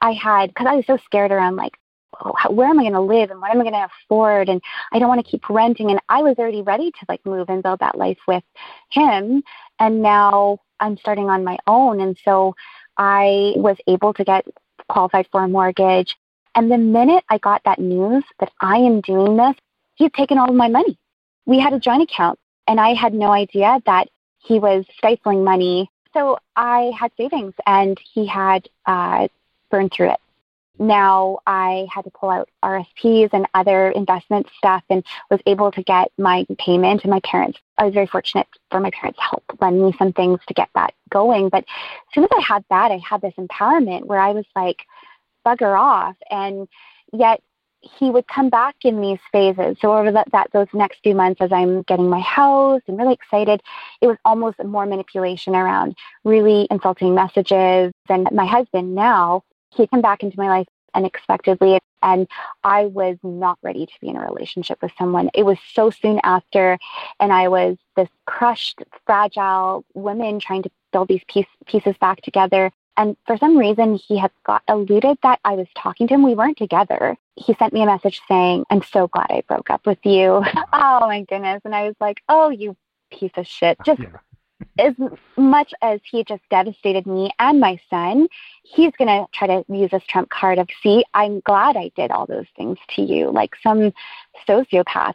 [0.00, 1.72] I had because I was so scared around like
[2.24, 4.48] oh, how, where am I going to live and what am I going to afford?
[4.48, 4.60] And
[4.92, 5.90] I don't want to keep renting.
[5.90, 8.44] And I was already ready to like move and build that life with
[8.90, 9.42] him.
[9.78, 12.00] And now I'm starting on my own.
[12.00, 12.54] And so
[12.96, 14.46] I was able to get
[14.88, 16.16] qualified for a mortgage.
[16.54, 19.54] And the minute I got that news that I am doing this,
[19.94, 20.98] he's taken all of my money.
[21.46, 25.90] We had a joint account and I had no idea that he was stifling money.
[26.12, 29.28] So I had savings and he had uh,
[29.70, 30.20] burned through it.
[30.78, 35.82] Now I had to pull out RSPs and other investment stuff and was able to
[35.82, 37.58] get my payment and my parents.
[37.76, 40.94] I was very fortunate for my parents help lend me some things to get that
[41.10, 41.50] going.
[41.50, 44.86] But as soon as I had that, I had this empowerment where I was like,
[45.44, 46.16] bugger off.
[46.30, 46.66] And
[47.12, 47.42] yet
[47.80, 49.76] he would come back in these phases.
[49.80, 53.14] So over that, that those next few months, as I'm getting my house and really
[53.14, 53.62] excited,
[54.00, 57.92] it was almost more manipulation around really insulting messages.
[58.08, 59.42] And my husband now,
[59.74, 62.26] he came back into my life unexpectedly, and
[62.64, 65.30] I was not ready to be in a relationship with someone.
[65.34, 66.78] It was so soon after,
[67.20, 72.72] and I was this crushed, fragile woman trying to build these piece, pieces back together.
[73.00, 76.22] And for some reason, he had got eluded that I was talking to him.
[76.22, 77.16] We weren't together.
[77.34, 80.44] He sent me a message saying, I'm so glad I broke up with you.
[80.74, 81.62] oh my goodness.
[81.64, 82.76] And I was like, oh, you
[83.10, 83.78] piece of shit.
[83.80, 84.86] Oh, just yeah.
[84.86, 84.94] as
[85.38, 88.28] much as he just devastated me and my son,
[88.64, 92.10] he's going to try to use this trump card of, see, I'm glad I did
[92.10, 93.94] all those things to you, like some
[94.46, 95.14] sociopath.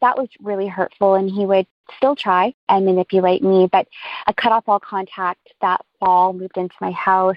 [0.00, 1.14] That was really hurtful.
[1.14, 3.68] And he would still try and manipulate me.
[3.70, 3.86] But
[4.26, 7.36] I cut off all contact that fall, moved into my house,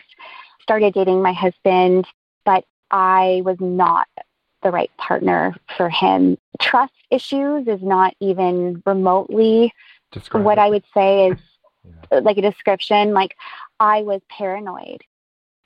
[0.62, 2.08] started dating my husband,
[2.46, 4.08] but I was not
[4.62, 6.38] the right partner for him.
[6.62, 9.74] Trust issues is not even remotely
[10.12, 10.62] Describe what it.
[10.62, 11.38] I would say is
[11.86, 12.18] Yeah.
[12.18, 13.14] Uh, like a description.
[13.14, 13.36] Like
[13.80, 15.02] I was paranoid.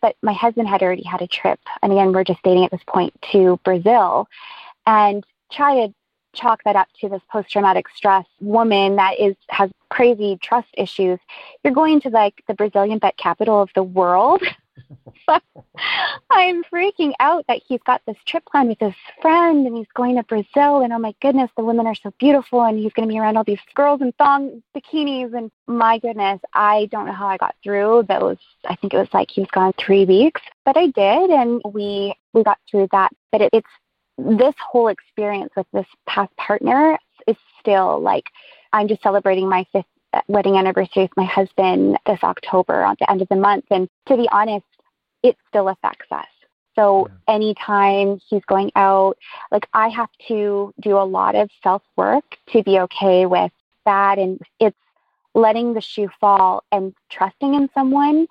[0.01, 2.83] But my husband had already had a trip, and again, we're just dating at this
[2.87, 4.27] point to Brazil,
[4.85, 5.93] and try to
[6.37, 11.19] chalk that up to this post-traumatic stress woman that is has crazy trust issues.
[11.63, 14.43] You're going to like the Brazilian bet capital of the world.
[16.29, 20.15] I'm freaking out that he's got this trip planned with his friend and he's going
[20.15, 23.11] to Brazil and oh my goodness, the women are so beautiful and he's going to
[23.11, 27.27] be around all these girls in thong bikinis and my goodness, I don't know how
[27.27, 28.37] I got through those.
[28.65, 32.15] I think it was like he was gone three weeks, but I did and we
[32.33, 33.11] we got through that.
[33.31, 33.67] But it, it's
[34.17, 38.29] this whole experience with this past partner is still like
[38.73, 43.09] I'm just celebrating my fifth uh, wedding anniversary with my husband this October at the
[43.09, 43.65] end of the month.
[43.69, 44.65] And to be honest,
[45.23, 46.25] it still affects us.
[46.75, 47.35] So Yeah.
[47.35, 49.17] anytime he's going out,
[49.51, 53.51] like I have to do a lot of self work to be okay with
[53.85, 54.17] that.
[54.19, 54.77] And it's
[55.33, 58.27] letting the shoe fall and trusting in someone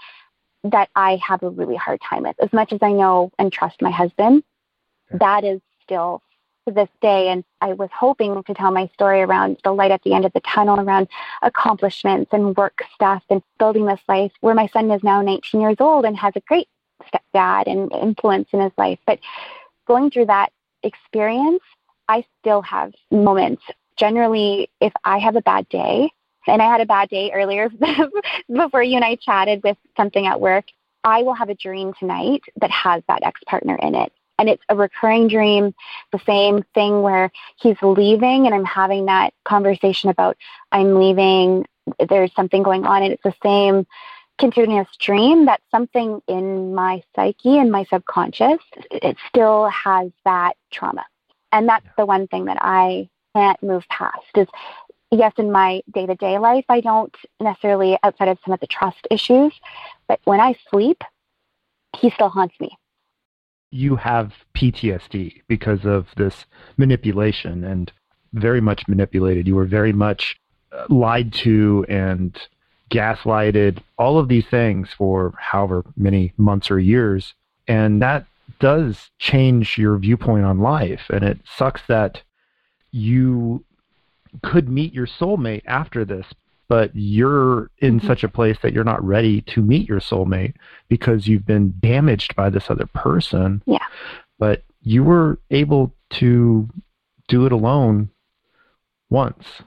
[0.64, 2.36] that I have a really hard time with.
[2.40, 4.42] As much as I know and trust my husband,
[5.10, 5.18] Yeah.
[5.18, 6.22] that is still
[6.66, 7.28] to this day.
[7.28, 10.32] And I was hoping to tell my story around the light at the end of
[10.32, 11.08] the tunnel, around
[11.42, 15.76] accomplishments and work stuff and building this life where my son is now 19 years
[15.80, 16.68] old and has a great
[17.02, 18.98] stepdad and influence in his life.
[19.06, 19.20] But
[19.86, 20.50] going through that
[20.82, 21.62] experience,
[22.08, 23.62] I still have moments.
[23.96, 26.10] Generally, if I have a bad day,
[26.46, 27.68] and I had a bad day earlier
[28.52, 30.66] before you and I chatted with something at work,
[31.02, 34.12] I will have a dream tonight that has that ex partner in it.
[34.38, 35.74] And it's a recurring dream,
[36.12, 40.36] the same thing where he's leaving and I'm having that conversation about
[40.72, 41.66] I'm leaving,
[42.08, 43.86] there's something going on, and it's the same
[44.38, 48.58] continuous dream that something in my psyche and my subconscious,
[48.90, 51.04] it still has that trauma.
[51.52, 54.48] And that's the one thing that I can't move past is
[55.10, 58.66] yes, in my day to day life, I don't necessarily outside of some of the
[58.66, 59.52] trust issues,
[60.08, 61.02] but when I sleep,
[61.96, 62.76] he still haunts me.
[63.76, 67.92] You have PTSD because of this manipulation and
[68.32, 69.46] very much manipulated.
[69.46, 70.40] You were very much
[70.72, 72.36] uh, lied to and
[72.90, 77.34] gaslighted, all of these things for however many months or years.
[77.68, 78.26] And that
[78.60, 81.02] does change your viewpoint on life.
[81.10, 82.22] And it sucks that
[82.92, 83.64] you
[84.42, 86.26] could meet your soulmate after this,
[86.68, 88.06] but you're in Mhm.
[88.06, 90.54] such a place that you're not ready to meet your soulmate
[90.88, 93.62] because you've been damaged by this other person.
[93.66, 93.84] Yeah.
[94.38, 96.68] But you were able to
[97.28, 98.10] do it alone
[99.10, 99.62] once.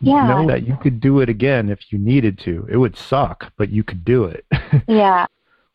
[0.00, 0.26] Yeah.
[0.28, 2.66] Know that you could do it again if you needed to.
[2.70, 4.44] It would suck, but you could do it.
[4.88, 5.26] Yeah.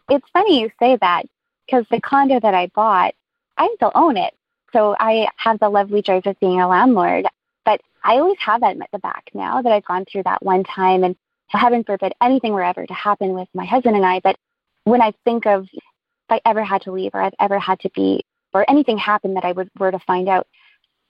[0.09, 1.25] It's funny you say that
[1.65, 3.15] because the condo that I bought,
[3.57, 4.33] I still own it.
[4.73, 7.27] So I have the lovely joys of being a landlord.
[7.65, 10.63] But I always have that at the back now that I've gone through that one
[10.63, 11.03] time.
[11.03, 11.15] And
[11.47, 14.19] heaven forbid anything were ever to happen with my husband and I.
[14.19, 14.37] But
[14.83, 15.83] when I think of if
[16.29, 18.23] I ever had to leave or I've ever had to be,
[18.53, 20.47] or anything happened that I would, were to find out,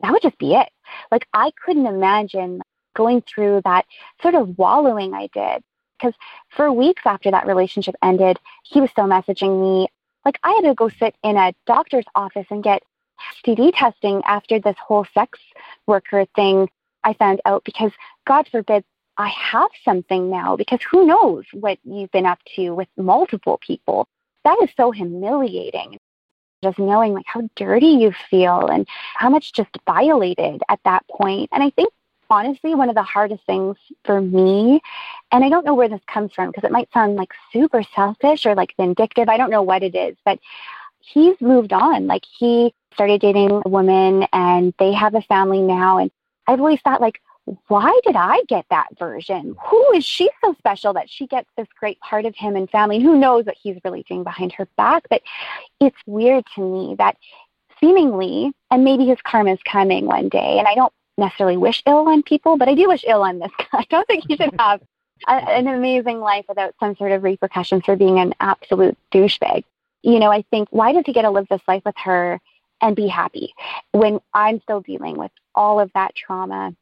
[0.01, 0.69] that would just be it.
[1.11, 2.61] Like I couldn't imagine
[2.95, 3.85] going through that
[4.21, 5.63] sort of wallowing I did.
[5.97, 6.13] Because
[6.49, 9.87] for weeks after that relationship ended, he was still messaging me.
[10.25, 12.83] Like I had to go sit in a doctor's office and get
[13.45, 15.39] STD testing after this whole sex
[15.87, 16.69] worker thing
[17.03, 17.91] I found out because
[18.25, 18.83] God forbid
[19.17, 24.07] I have something now because who knows what you've been up to with multiple people.
[24.43, 25.97] That is so humiliating.
[26.63, 31.49] Just knowing like how dirty you feel and how much just violated at that point.
[31.51, 31.91] And I think
[32.29, 34.81] honestly one of the hardest things for me
[35.31, 38.45] and I don't know where this comes from because it might sound like super selfish
[38.45, 39.29] or like vindictive.
[39.29, 40.39] I don't know what it is, but
[41.03, 42.07] he's moved on.
[42.07, 45.97] Like he started dating a woman and they have a family now.
[45.97, 46.11] And
[46.47, 47.21] I've always thought like,
[47.67, 49.55] why did I get that version?
[49.67, 52.97] Who is she so special that she gets this great part of him and family?
[52.97, 55.03] And who knows what he's really doing behind her back?
[55.09, 55.21] But
[55.81, 57.17] it's weird to me that
[57.81, 62.07] seemingly, and maybe his karma is coming one day, and I don't necessarily wish ill
[62.07, 63.65] on people, but I do wish ill on this guy.
[63.73, 64.81] I don't think he should have
[65.27, 69.65] a, an amazing life without some sort of repercussions for being an absolute douchebag.
[70.03, 72.39] You know, I think, why does he get to live this life with her
[72.81, 73.53] and be happy
[73.91, 76.75] when I'm still dealing with all of that trauma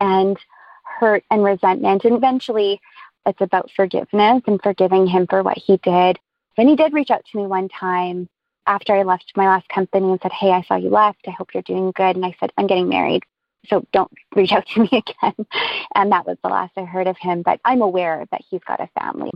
[0.00, 0.36] and
[0.84, 2.04] hurt and resentment?
[2.04, 2.80] And eventually,
[3.26, 6.18] it's about forgiveness and forgiving him for what he did.
[6.58, 8.28] And he did reach out to me one time
[8.66, 11.20] after I left my last company and said, Hey, I saw you left.
[11.26, 12.16] I hope you're doing good.
[12.16, 13.22] And I said, I'm getting married.
[13.66, 15.46] So don't reach out to me again.
[15.94, 17.42] And that was the last I heard of him.
[17.42, 19.30] But I'm aware that he's got a family.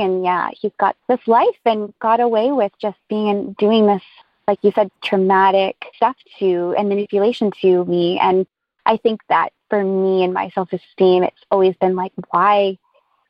[0.00, 4.02] And yeah, he's got this life and got away with just being and doing this,
[4.48, 8.18] like you said, traumatic stuff to and manipulation to me.
[8.18, 8.46] And
[8.86, 12.78] I think that for me and my self esteem, it's always been like, why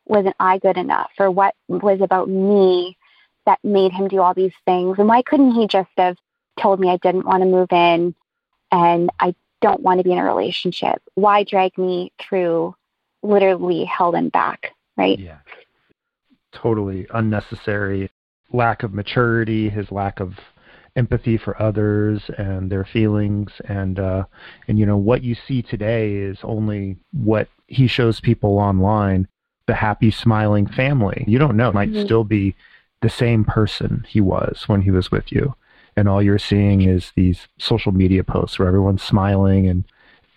[0.07, 1.11] wasn't I good enough?
[1.19, 2.97] Or what was about me
[3.47, 4.99] that made him do all these things?
[4.99, 6.17] And why couldn't he just have
[6.61, 8.15] told me I didn't want to move in
[8.73, 11.03] and I don't want to be in a relationship?
[11.15, 12.75] Why drag me through
[13.23, 15.19] literally hell and back, right?
[15.19, 15.39] Yeah.
[16.53, 18.11] Totally unnecessary.
[18.53, 20.39] Lack of maturity, his lack of
[20.97, 23.53] empathy for others and their feelings.
[23.67, 24.25] And uh
[24.67, 29.29] and you know what you see today is only what he shows people online
[29.67, 31.25] the happy smiling family.
[31.29, 31.69] You don't know.
[31.69, 32.05] It might mm-hmm.
[32.05, 32.57] still be
[33.03, 35.55] the same person he was when he was with you.
[35.97, 39.85] And all you're seeing is these social media posts where everyone's smiling and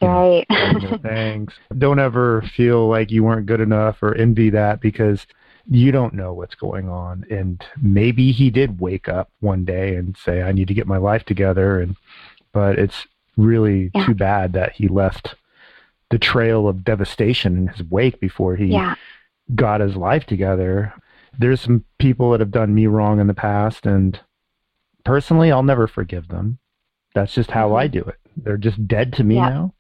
[0.02, 0.46] right.
[1.02, 1.56] thanks.
[1.76, 5.26] Don't ever feel like you weren't good enough or envy that because
[5.70, 10.18] you don't know what's going on and maybe he did wake up one day and
[10.18, 11.96] say i need to get my life together and
[12.52, 13.08] but it's
[13.38, 14.06] really yeah.
[14.06, 15.36] too bad that he left
[16.12, 18.96] the trail of devastation in his wake before he yeah.
[19.56, 20.94] got his life together
[21.40, 24.20] there's some people that have done me wrong in the past and
[25.04, 26.60] personally, I'll never forgive them.
[27.14, 28.00] That's just how I mm-hmm.
[28.00, 28.20] do it.
[28.36, 29.50] They're just dead to me yeah.
[29.50, 29.74] now.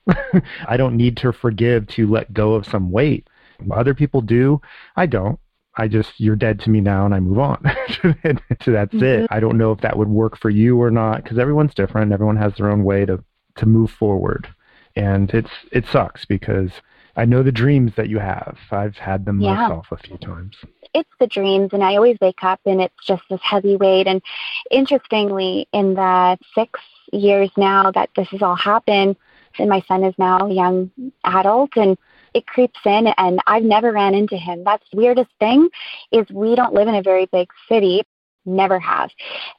[0.67, 3.27] I don't need to forgive to let go of some weight.
[3.71, 4.61] Other people do.
[4.95, 5.39] I don't.
[5.75, 7.59] I just, you're dead to me now and I move on.
[8.01, 9.03] so that's mm-hmm.
[9.03, 9.27] it.
[9.31, 12.11] I don't know if that would work for you or not because everyone's different.
[12.11, 13.23] Everyone has their own way to,
[13.55, 14.47] to move forward.
[14.95, 16.71] And it's, it sucks because
[17.15, 18.57] I know the dreams that you have.
[18.71, 19.55] I've had them yeah.
[19.55, 20.57] myself a few times
[20.93, 24.07] it's the dreams and I always wake up and it's just this heavy weight.
[24.07, 24.21] And
[24.71, 26.79] interestingly, in the six
[27.11, 29.15] years now that this has all happened,
[29.59, 30.91] and my son is now a young
[31.23, 31.97] adult and
[32.33, 34.63] it creeps in and I've never ran into him.
[34.63, 35.69] That's the weirdest thing
[36.11, 38.03] is we don't live in a very big city.
[38.45, 39.09] Never have.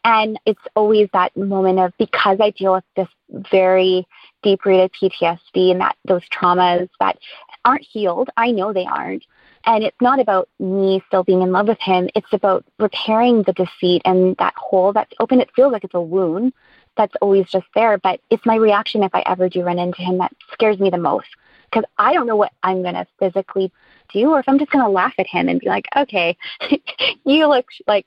[0.04, 3.08] And it's always that moment of because I deal with this
[3.50, 4.06] very
[4.42, 7.18] deep rooted PTSD and that those traumas that
[7.64, 8.28] aren't healed.
[8.36, 9.24] I know they aren't.
[9.66, 12.10] And it's not about me still being in love with him.
[12.14, 15.40] It's about repairing the deceit and that hole that's open.
[15.40, 16.52] It feels like it's a wound
[16.96, 17.96] that's always just there.
[17.96, 20.98] But it's my reaction if I ever do run into him that scares me the
[20.98, 21.28] most.
[21.74, 23.72] Because I don't know what I'm going to physically
[24.12, 26.36] do or if I'm just going to laugh at him and be like, okay,
[27.24, 28.06] you look like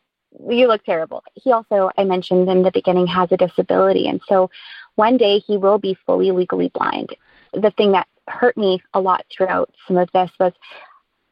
[0.49, 1.24] you look terrible.
[1.34, 4.07] He also, I mentioned in the beginning, has a disability.
[4.07, 4.49] And so
[4.95, 7.15] one day he will be fully legally blind.
[7.53, 10.53] The thing that hurt me a lot throughout some of this was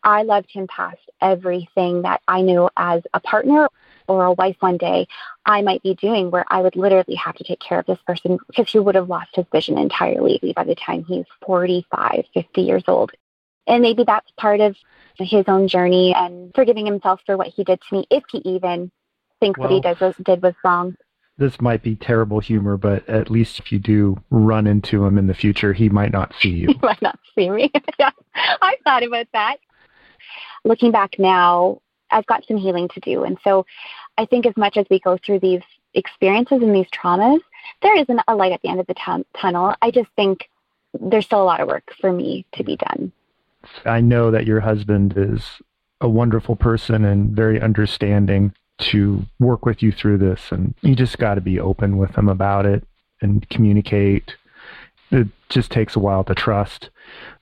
[0.03, 3.69] I loved him past everything that I knew as a partner
[4.07, 5.07] or a wife one day
[5.45, 8.37] I might be doing where I would literally have to take care of this person
[8.47, 12.83] because he would have lost his vision entirely by the time he's 45, 50 years
[12.87, 13.11] old.
[13.67, 14.75] And maybe that's part of
[15.17, 18.91] his own journey and forgiving himself for what he did to me, if he even
[19.39, 20.95] thinks well, what he does was, did was wrong.
[21.37, 25.27] This might be terrible humor, but at least if you do run into him in
[25.27, 26.67] the future, he might not see you.
[26.79, 27.71] he might not see me.
[27.99, 29.57] yeah, I thought about that
[30.65, 31.79] looking back now,
[32.15, 33.23] I've got some healing to do.
[33.25, 33.65] And so
[34.17, 35.61] I think as much as we go through these
[35.93, 37.41] experiences and these traumas,
[37.81, 39.75] there isn't a light at the end of the t- tunnel.
[39.81, 40.49] I just think
[40.99, 43.11] there's still a lot of work for me to be done.
[43.83, 45.43] I know that your husband is
[45.99, 50.51] a wonderful person and very understanding to work with you through this.
[50.51, 52.85] And you just got to be open with him about it
[53.21, 54.35] and communicate.
[55.11, 56.89] It just takes a while to trust.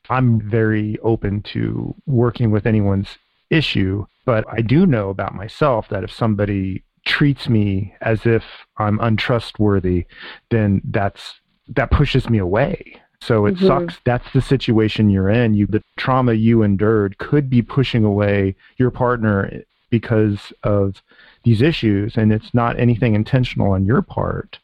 [0.10, 3.18] I'm very open to working with anyone's
[3.50, 8.44] issue, but I do know about myself that if somebody treats me as if
[8.78, 10.06] I'm untrustworthy,
[10.50, 13.02] then that's that pushes me away.
[13.22, 13.68] So it mm-hmm.
[13.68, 14.00] sucks.
[14.06, 15.54] That's the situation you're in.
[15.54, 21.04] You the trauma you endured could be pushing away your partner because of
[21.44, 24.58] these issues and it's not anything intentional on your part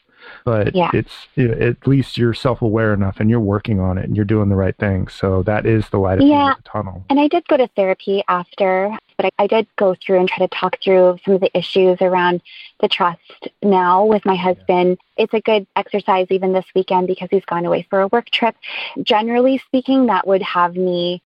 [0.43, 0.89] but yeah.
[0.91, 4.55] it's at least you're self-aware enough and you're working on it and you're doing the
[4.55, 6.27] right thing so that is the light at yeah.
[6.27, 8.89] the end of the tunnel and i did go to therapy after
[9.19, 11.97] but I, I did go through and try to talk through some of the issues
[11.99, 12.41] around
[12.79, 14.97] the trust now with my husband.
[15.17, 15.23] Yeah.
[15.23, 18.55] it's a good exercise even this weekend because he's gone away for a work trip.
[19.03, 21.21] Generally speaking that would have me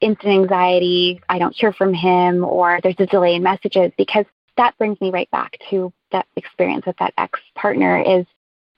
[0.00, 1.20] instant anxiety.
[1.28, 4.26] I don't hear from him or there's a delay in messages because
[4.56, 8.26] that brings me right back to that experience with that ex partner is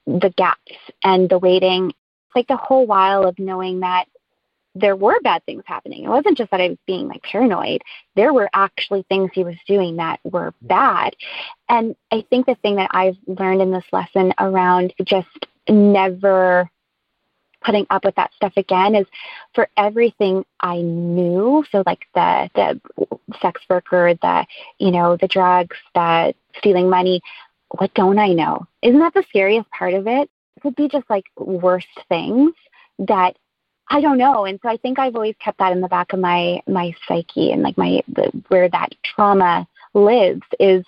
[0.06, 1.94] the gaps and the waiting,
[2.34, 4.08] like the whole while of knowing that
[4.74, 6.04] there were bad things happening.
[6.04, 7.82] It wasn't just that I was being like paranoid.
[8.16, 11.14] There were actually things he was doing that were bad.
[11.68, 16.70] And I think the thing that I've learned in this lesson around just never
[17.64, 19.06] putting up with that stuff again is
[19.54, 21.64] for everything I knew.
[21.70, 22.80] So like the the
[23.40, 24.46] sex worker, the
[24.78, 27.20] you know the drugs, the stealing money.
[27.76, 28.66] What don't I know?
[28.82, 30.30] Isn't that the scariest part of it?
[30.56, 32.52] It could be just like worst things
[33.00, 33.36] that
[33.90, 34.44] I don't know.
[34.44, 37.52] And so I think I've always kept that in the back of my my psyche
[37.52, 40.84] and like my the, where that trauma lives is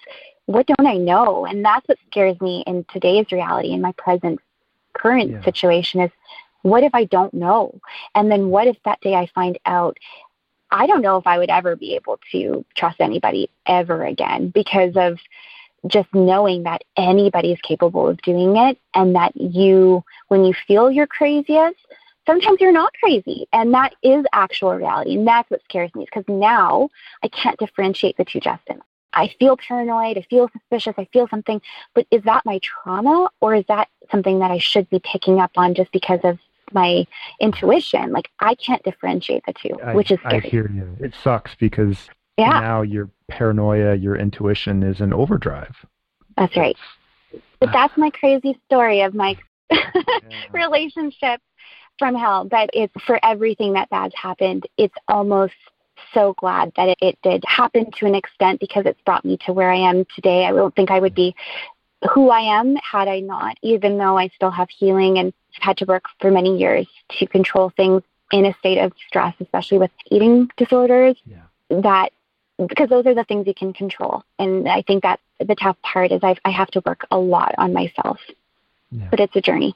[0.46, 1.46] what don't I know?
[1.46, 4.40] And that's what scares me in today's reality in my present
[4.92, 5.44] current yeah.
[5.44, 6.10] situation is
[6.62, 7.80] what if I don't know?
[8.14, 9.96] And then what if that day I find out
[10.70, 14.92] I don't know if I would ever be able to trust anybody ever again because
[14.96, 15.18] of
[15.86, 20.90] just knowing that anybody is capable of doing it and that you, when you feel
[20.90, 21.76] you're craziest,
[22.26, 23.46] sometimes you're not crazy.
[23.52, 25.16] And that is actual reality.
[25.16, 26.88] And that's what scares me because now
[27.22, 28.80] I can't differentiate the two Justin.
[29.12, 31.60] I feel paranoid, I feel suspicious, I feel something,
[31.94, 35.50] but is that my trauma or is that something that I should be picking up
[35.56, 36.38] on just because of
[36.72, 37.06] my
[37.40, 38.12] intuition?
[38.12, 40.46] Like I can't differentiate the two, I, which is scary.
[40.46, 40.96] I hear you.
[41.00, 42.08] It sucks because
[42.38, 42.60] yeah.
[42.60, 45.84] now your paranoia, your intuition is in overdrive.
[46.36, 46.76] That's right.
[47.58, 49.36] But that's my crazy story of my
[50.52, 51.40] relationship
[52.00, 52.44] from hell.
[52.44, 54.66] But it's for everything that bad's happened.
[54.76, 55.54] It's almost
[56.12, 59.52] so glad that it, it did happen to an extent because it's brought me to
[59.52, 60.46] where I am today.
[60.46, 61.36] I don't think I would be
[62.12, 65.84] who I am had I not, even though I still have healing and had to
[65.84, 66.88] work for many years
[67.18, 71.16] to control things in a state of stress, especially with eating disorders.
[71.24, 71.42] Yeah.
[71.82, 72.12] That
[72.66, 76.12] because those are the things you can control, and I think that the tough part
[76.12, 78.18] is I've, I have to work a lot on myself.
[78.90, 79.08] Yeah.
[79.10, 79.74] But it's a journey.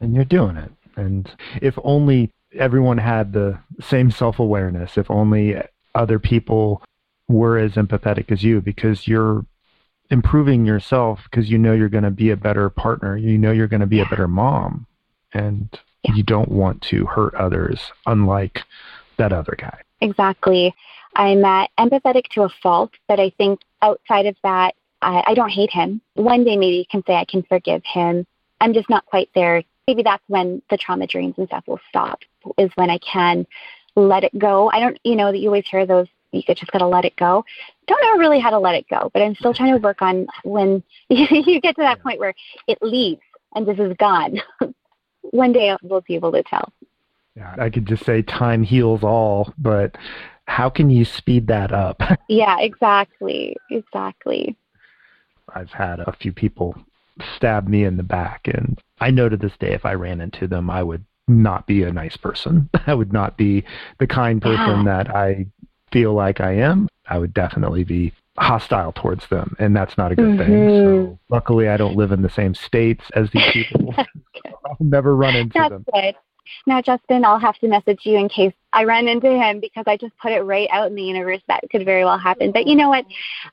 [0.00, 0.70] And you're doing it.
[0.96, 1.30] And
[1.60, 5.56] if only everyone had the same self awareness, if only
[5.94, 6.82] other people
[7.28, 9.44] were as empathetic as you, because you're
[10.10, 13.68] improving yourself because you know you're going to be a better partner, you know you're
[13.68, 14.86] going to be a better mom,
[15.32, 16.14] and yeah.
[16.14, 18.60] you don't want to hurt others, unlike
[19.16, 19.80] that other guy.
[20.00, 20.74] Exactly.
[21.16, 25.50] I'm uh, empathetic to a fault, but I think outside of that, I, I don't
[25.50, 26.00] hate him.
[26.14, 28.26] One day maybe you can say I can forgive him.
[28.60, 32.20] I'm just not quite there maybe that's when the trauma dreams and stuff will stop
[32.58, 33.46] is when I can
[33.96, 34.70] let it go.
[34.70, 37.16] I don't, you know, that you always hear those, you just got to let it
[37.16, 37.44] go.
[37.86, 40.26] Don't know really how to let it go, but I'm still trying to work on
[40.44, 42.34] when you get to that point where
[42.66, 43.20] it leaves
[43.54, 44.40] and this is gone.
[45.22, 46.72] One day we'll be able to tell.
[47.36, 49.96] Yeah, I could just say time heals all, but
[50.46, 52.00] how can you speed that up?
[52.28, 53.56] yeah, exactly.
[53.70, 54.56] Exactly.
[55.52, 56.76] I've had a few people
[57.36, 60.46] stab me in the back and I know to this day if I ran into
[60.46, 62.68] them, I would not be a nice person.
[62.86, 63.64] I would not be
[63.98, 65.04] the kind person yeah.
[65.04, 65.46] that I
[65.92, 66.88] feel like I am.
[67.06, 70.38] I would definitely be hostile towards them, and that's not a good mm-hmm.
[70.38, 70.68] thing.
[70.68, 73.94] So luckily, I don't live in the same states as these people.
[74.66, 75.84] I'll never run into that's them.
[75.92, 76.14] Good.
[76.66, 79.96] Now, Justin, I'll have to message you in case I run into him because I
[79.96, 81.40] just put it right out in the universe.
[81.46, 82.50] That could very well happen.
[82.52, 83.06] But you know what?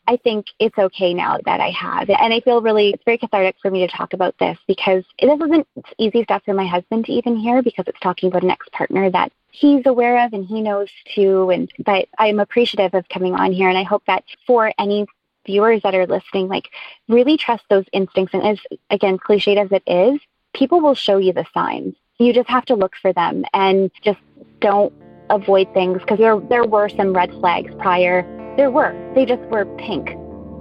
[0.07, 2.09] I think it's okay now that I have.
[2.09, 5.39] And I feel really, it's very cathartic for me to talk about this because this
[5.39, 5.67] isn't
[5.97, 9.11] easy stuff for my husband to even hear because it's talking about an ex partner
[9.11, 11.49] that he's aware of and he knows too.
[11.51, 13.69] And, but I'm appreciative of coming on here.
[13.69, 15.05] And I hope that for any
[15.45, 16.69] viewers that are listening, like
[17.07, 18.33] really trust those instincts.
[18.33, 20.19] And as, again, cliched as it is,
[20.53, 21.95] people will show you the signs
[22.25, 24.19] you just have to look for them and just
[24.59, 24.93] don't
[25.29, 28.23] avoid things because there there were some red flags prior.
[28.57, 28.93] There were.
[29.15, 30.09] They just were pink.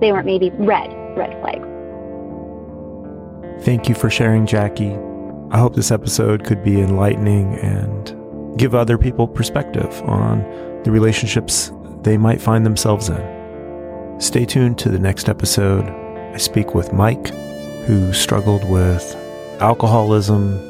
[0.00, 1.66] They weren't maybe red red flags.
[3.64, 4.96] Thank you for sharing, Jackie.
[5.50, 10.42] I hope this episode could be enlightening and give other people perspective on
[10.84, 14.16] the relationships they might find themselves in.
[14.18, 15.84] Stay tuned to the next episode.
[16.32, 17.28] I speak with Mike,
[17.86, 19.16] who struggled with
[19.60, 20.69] alcoholism,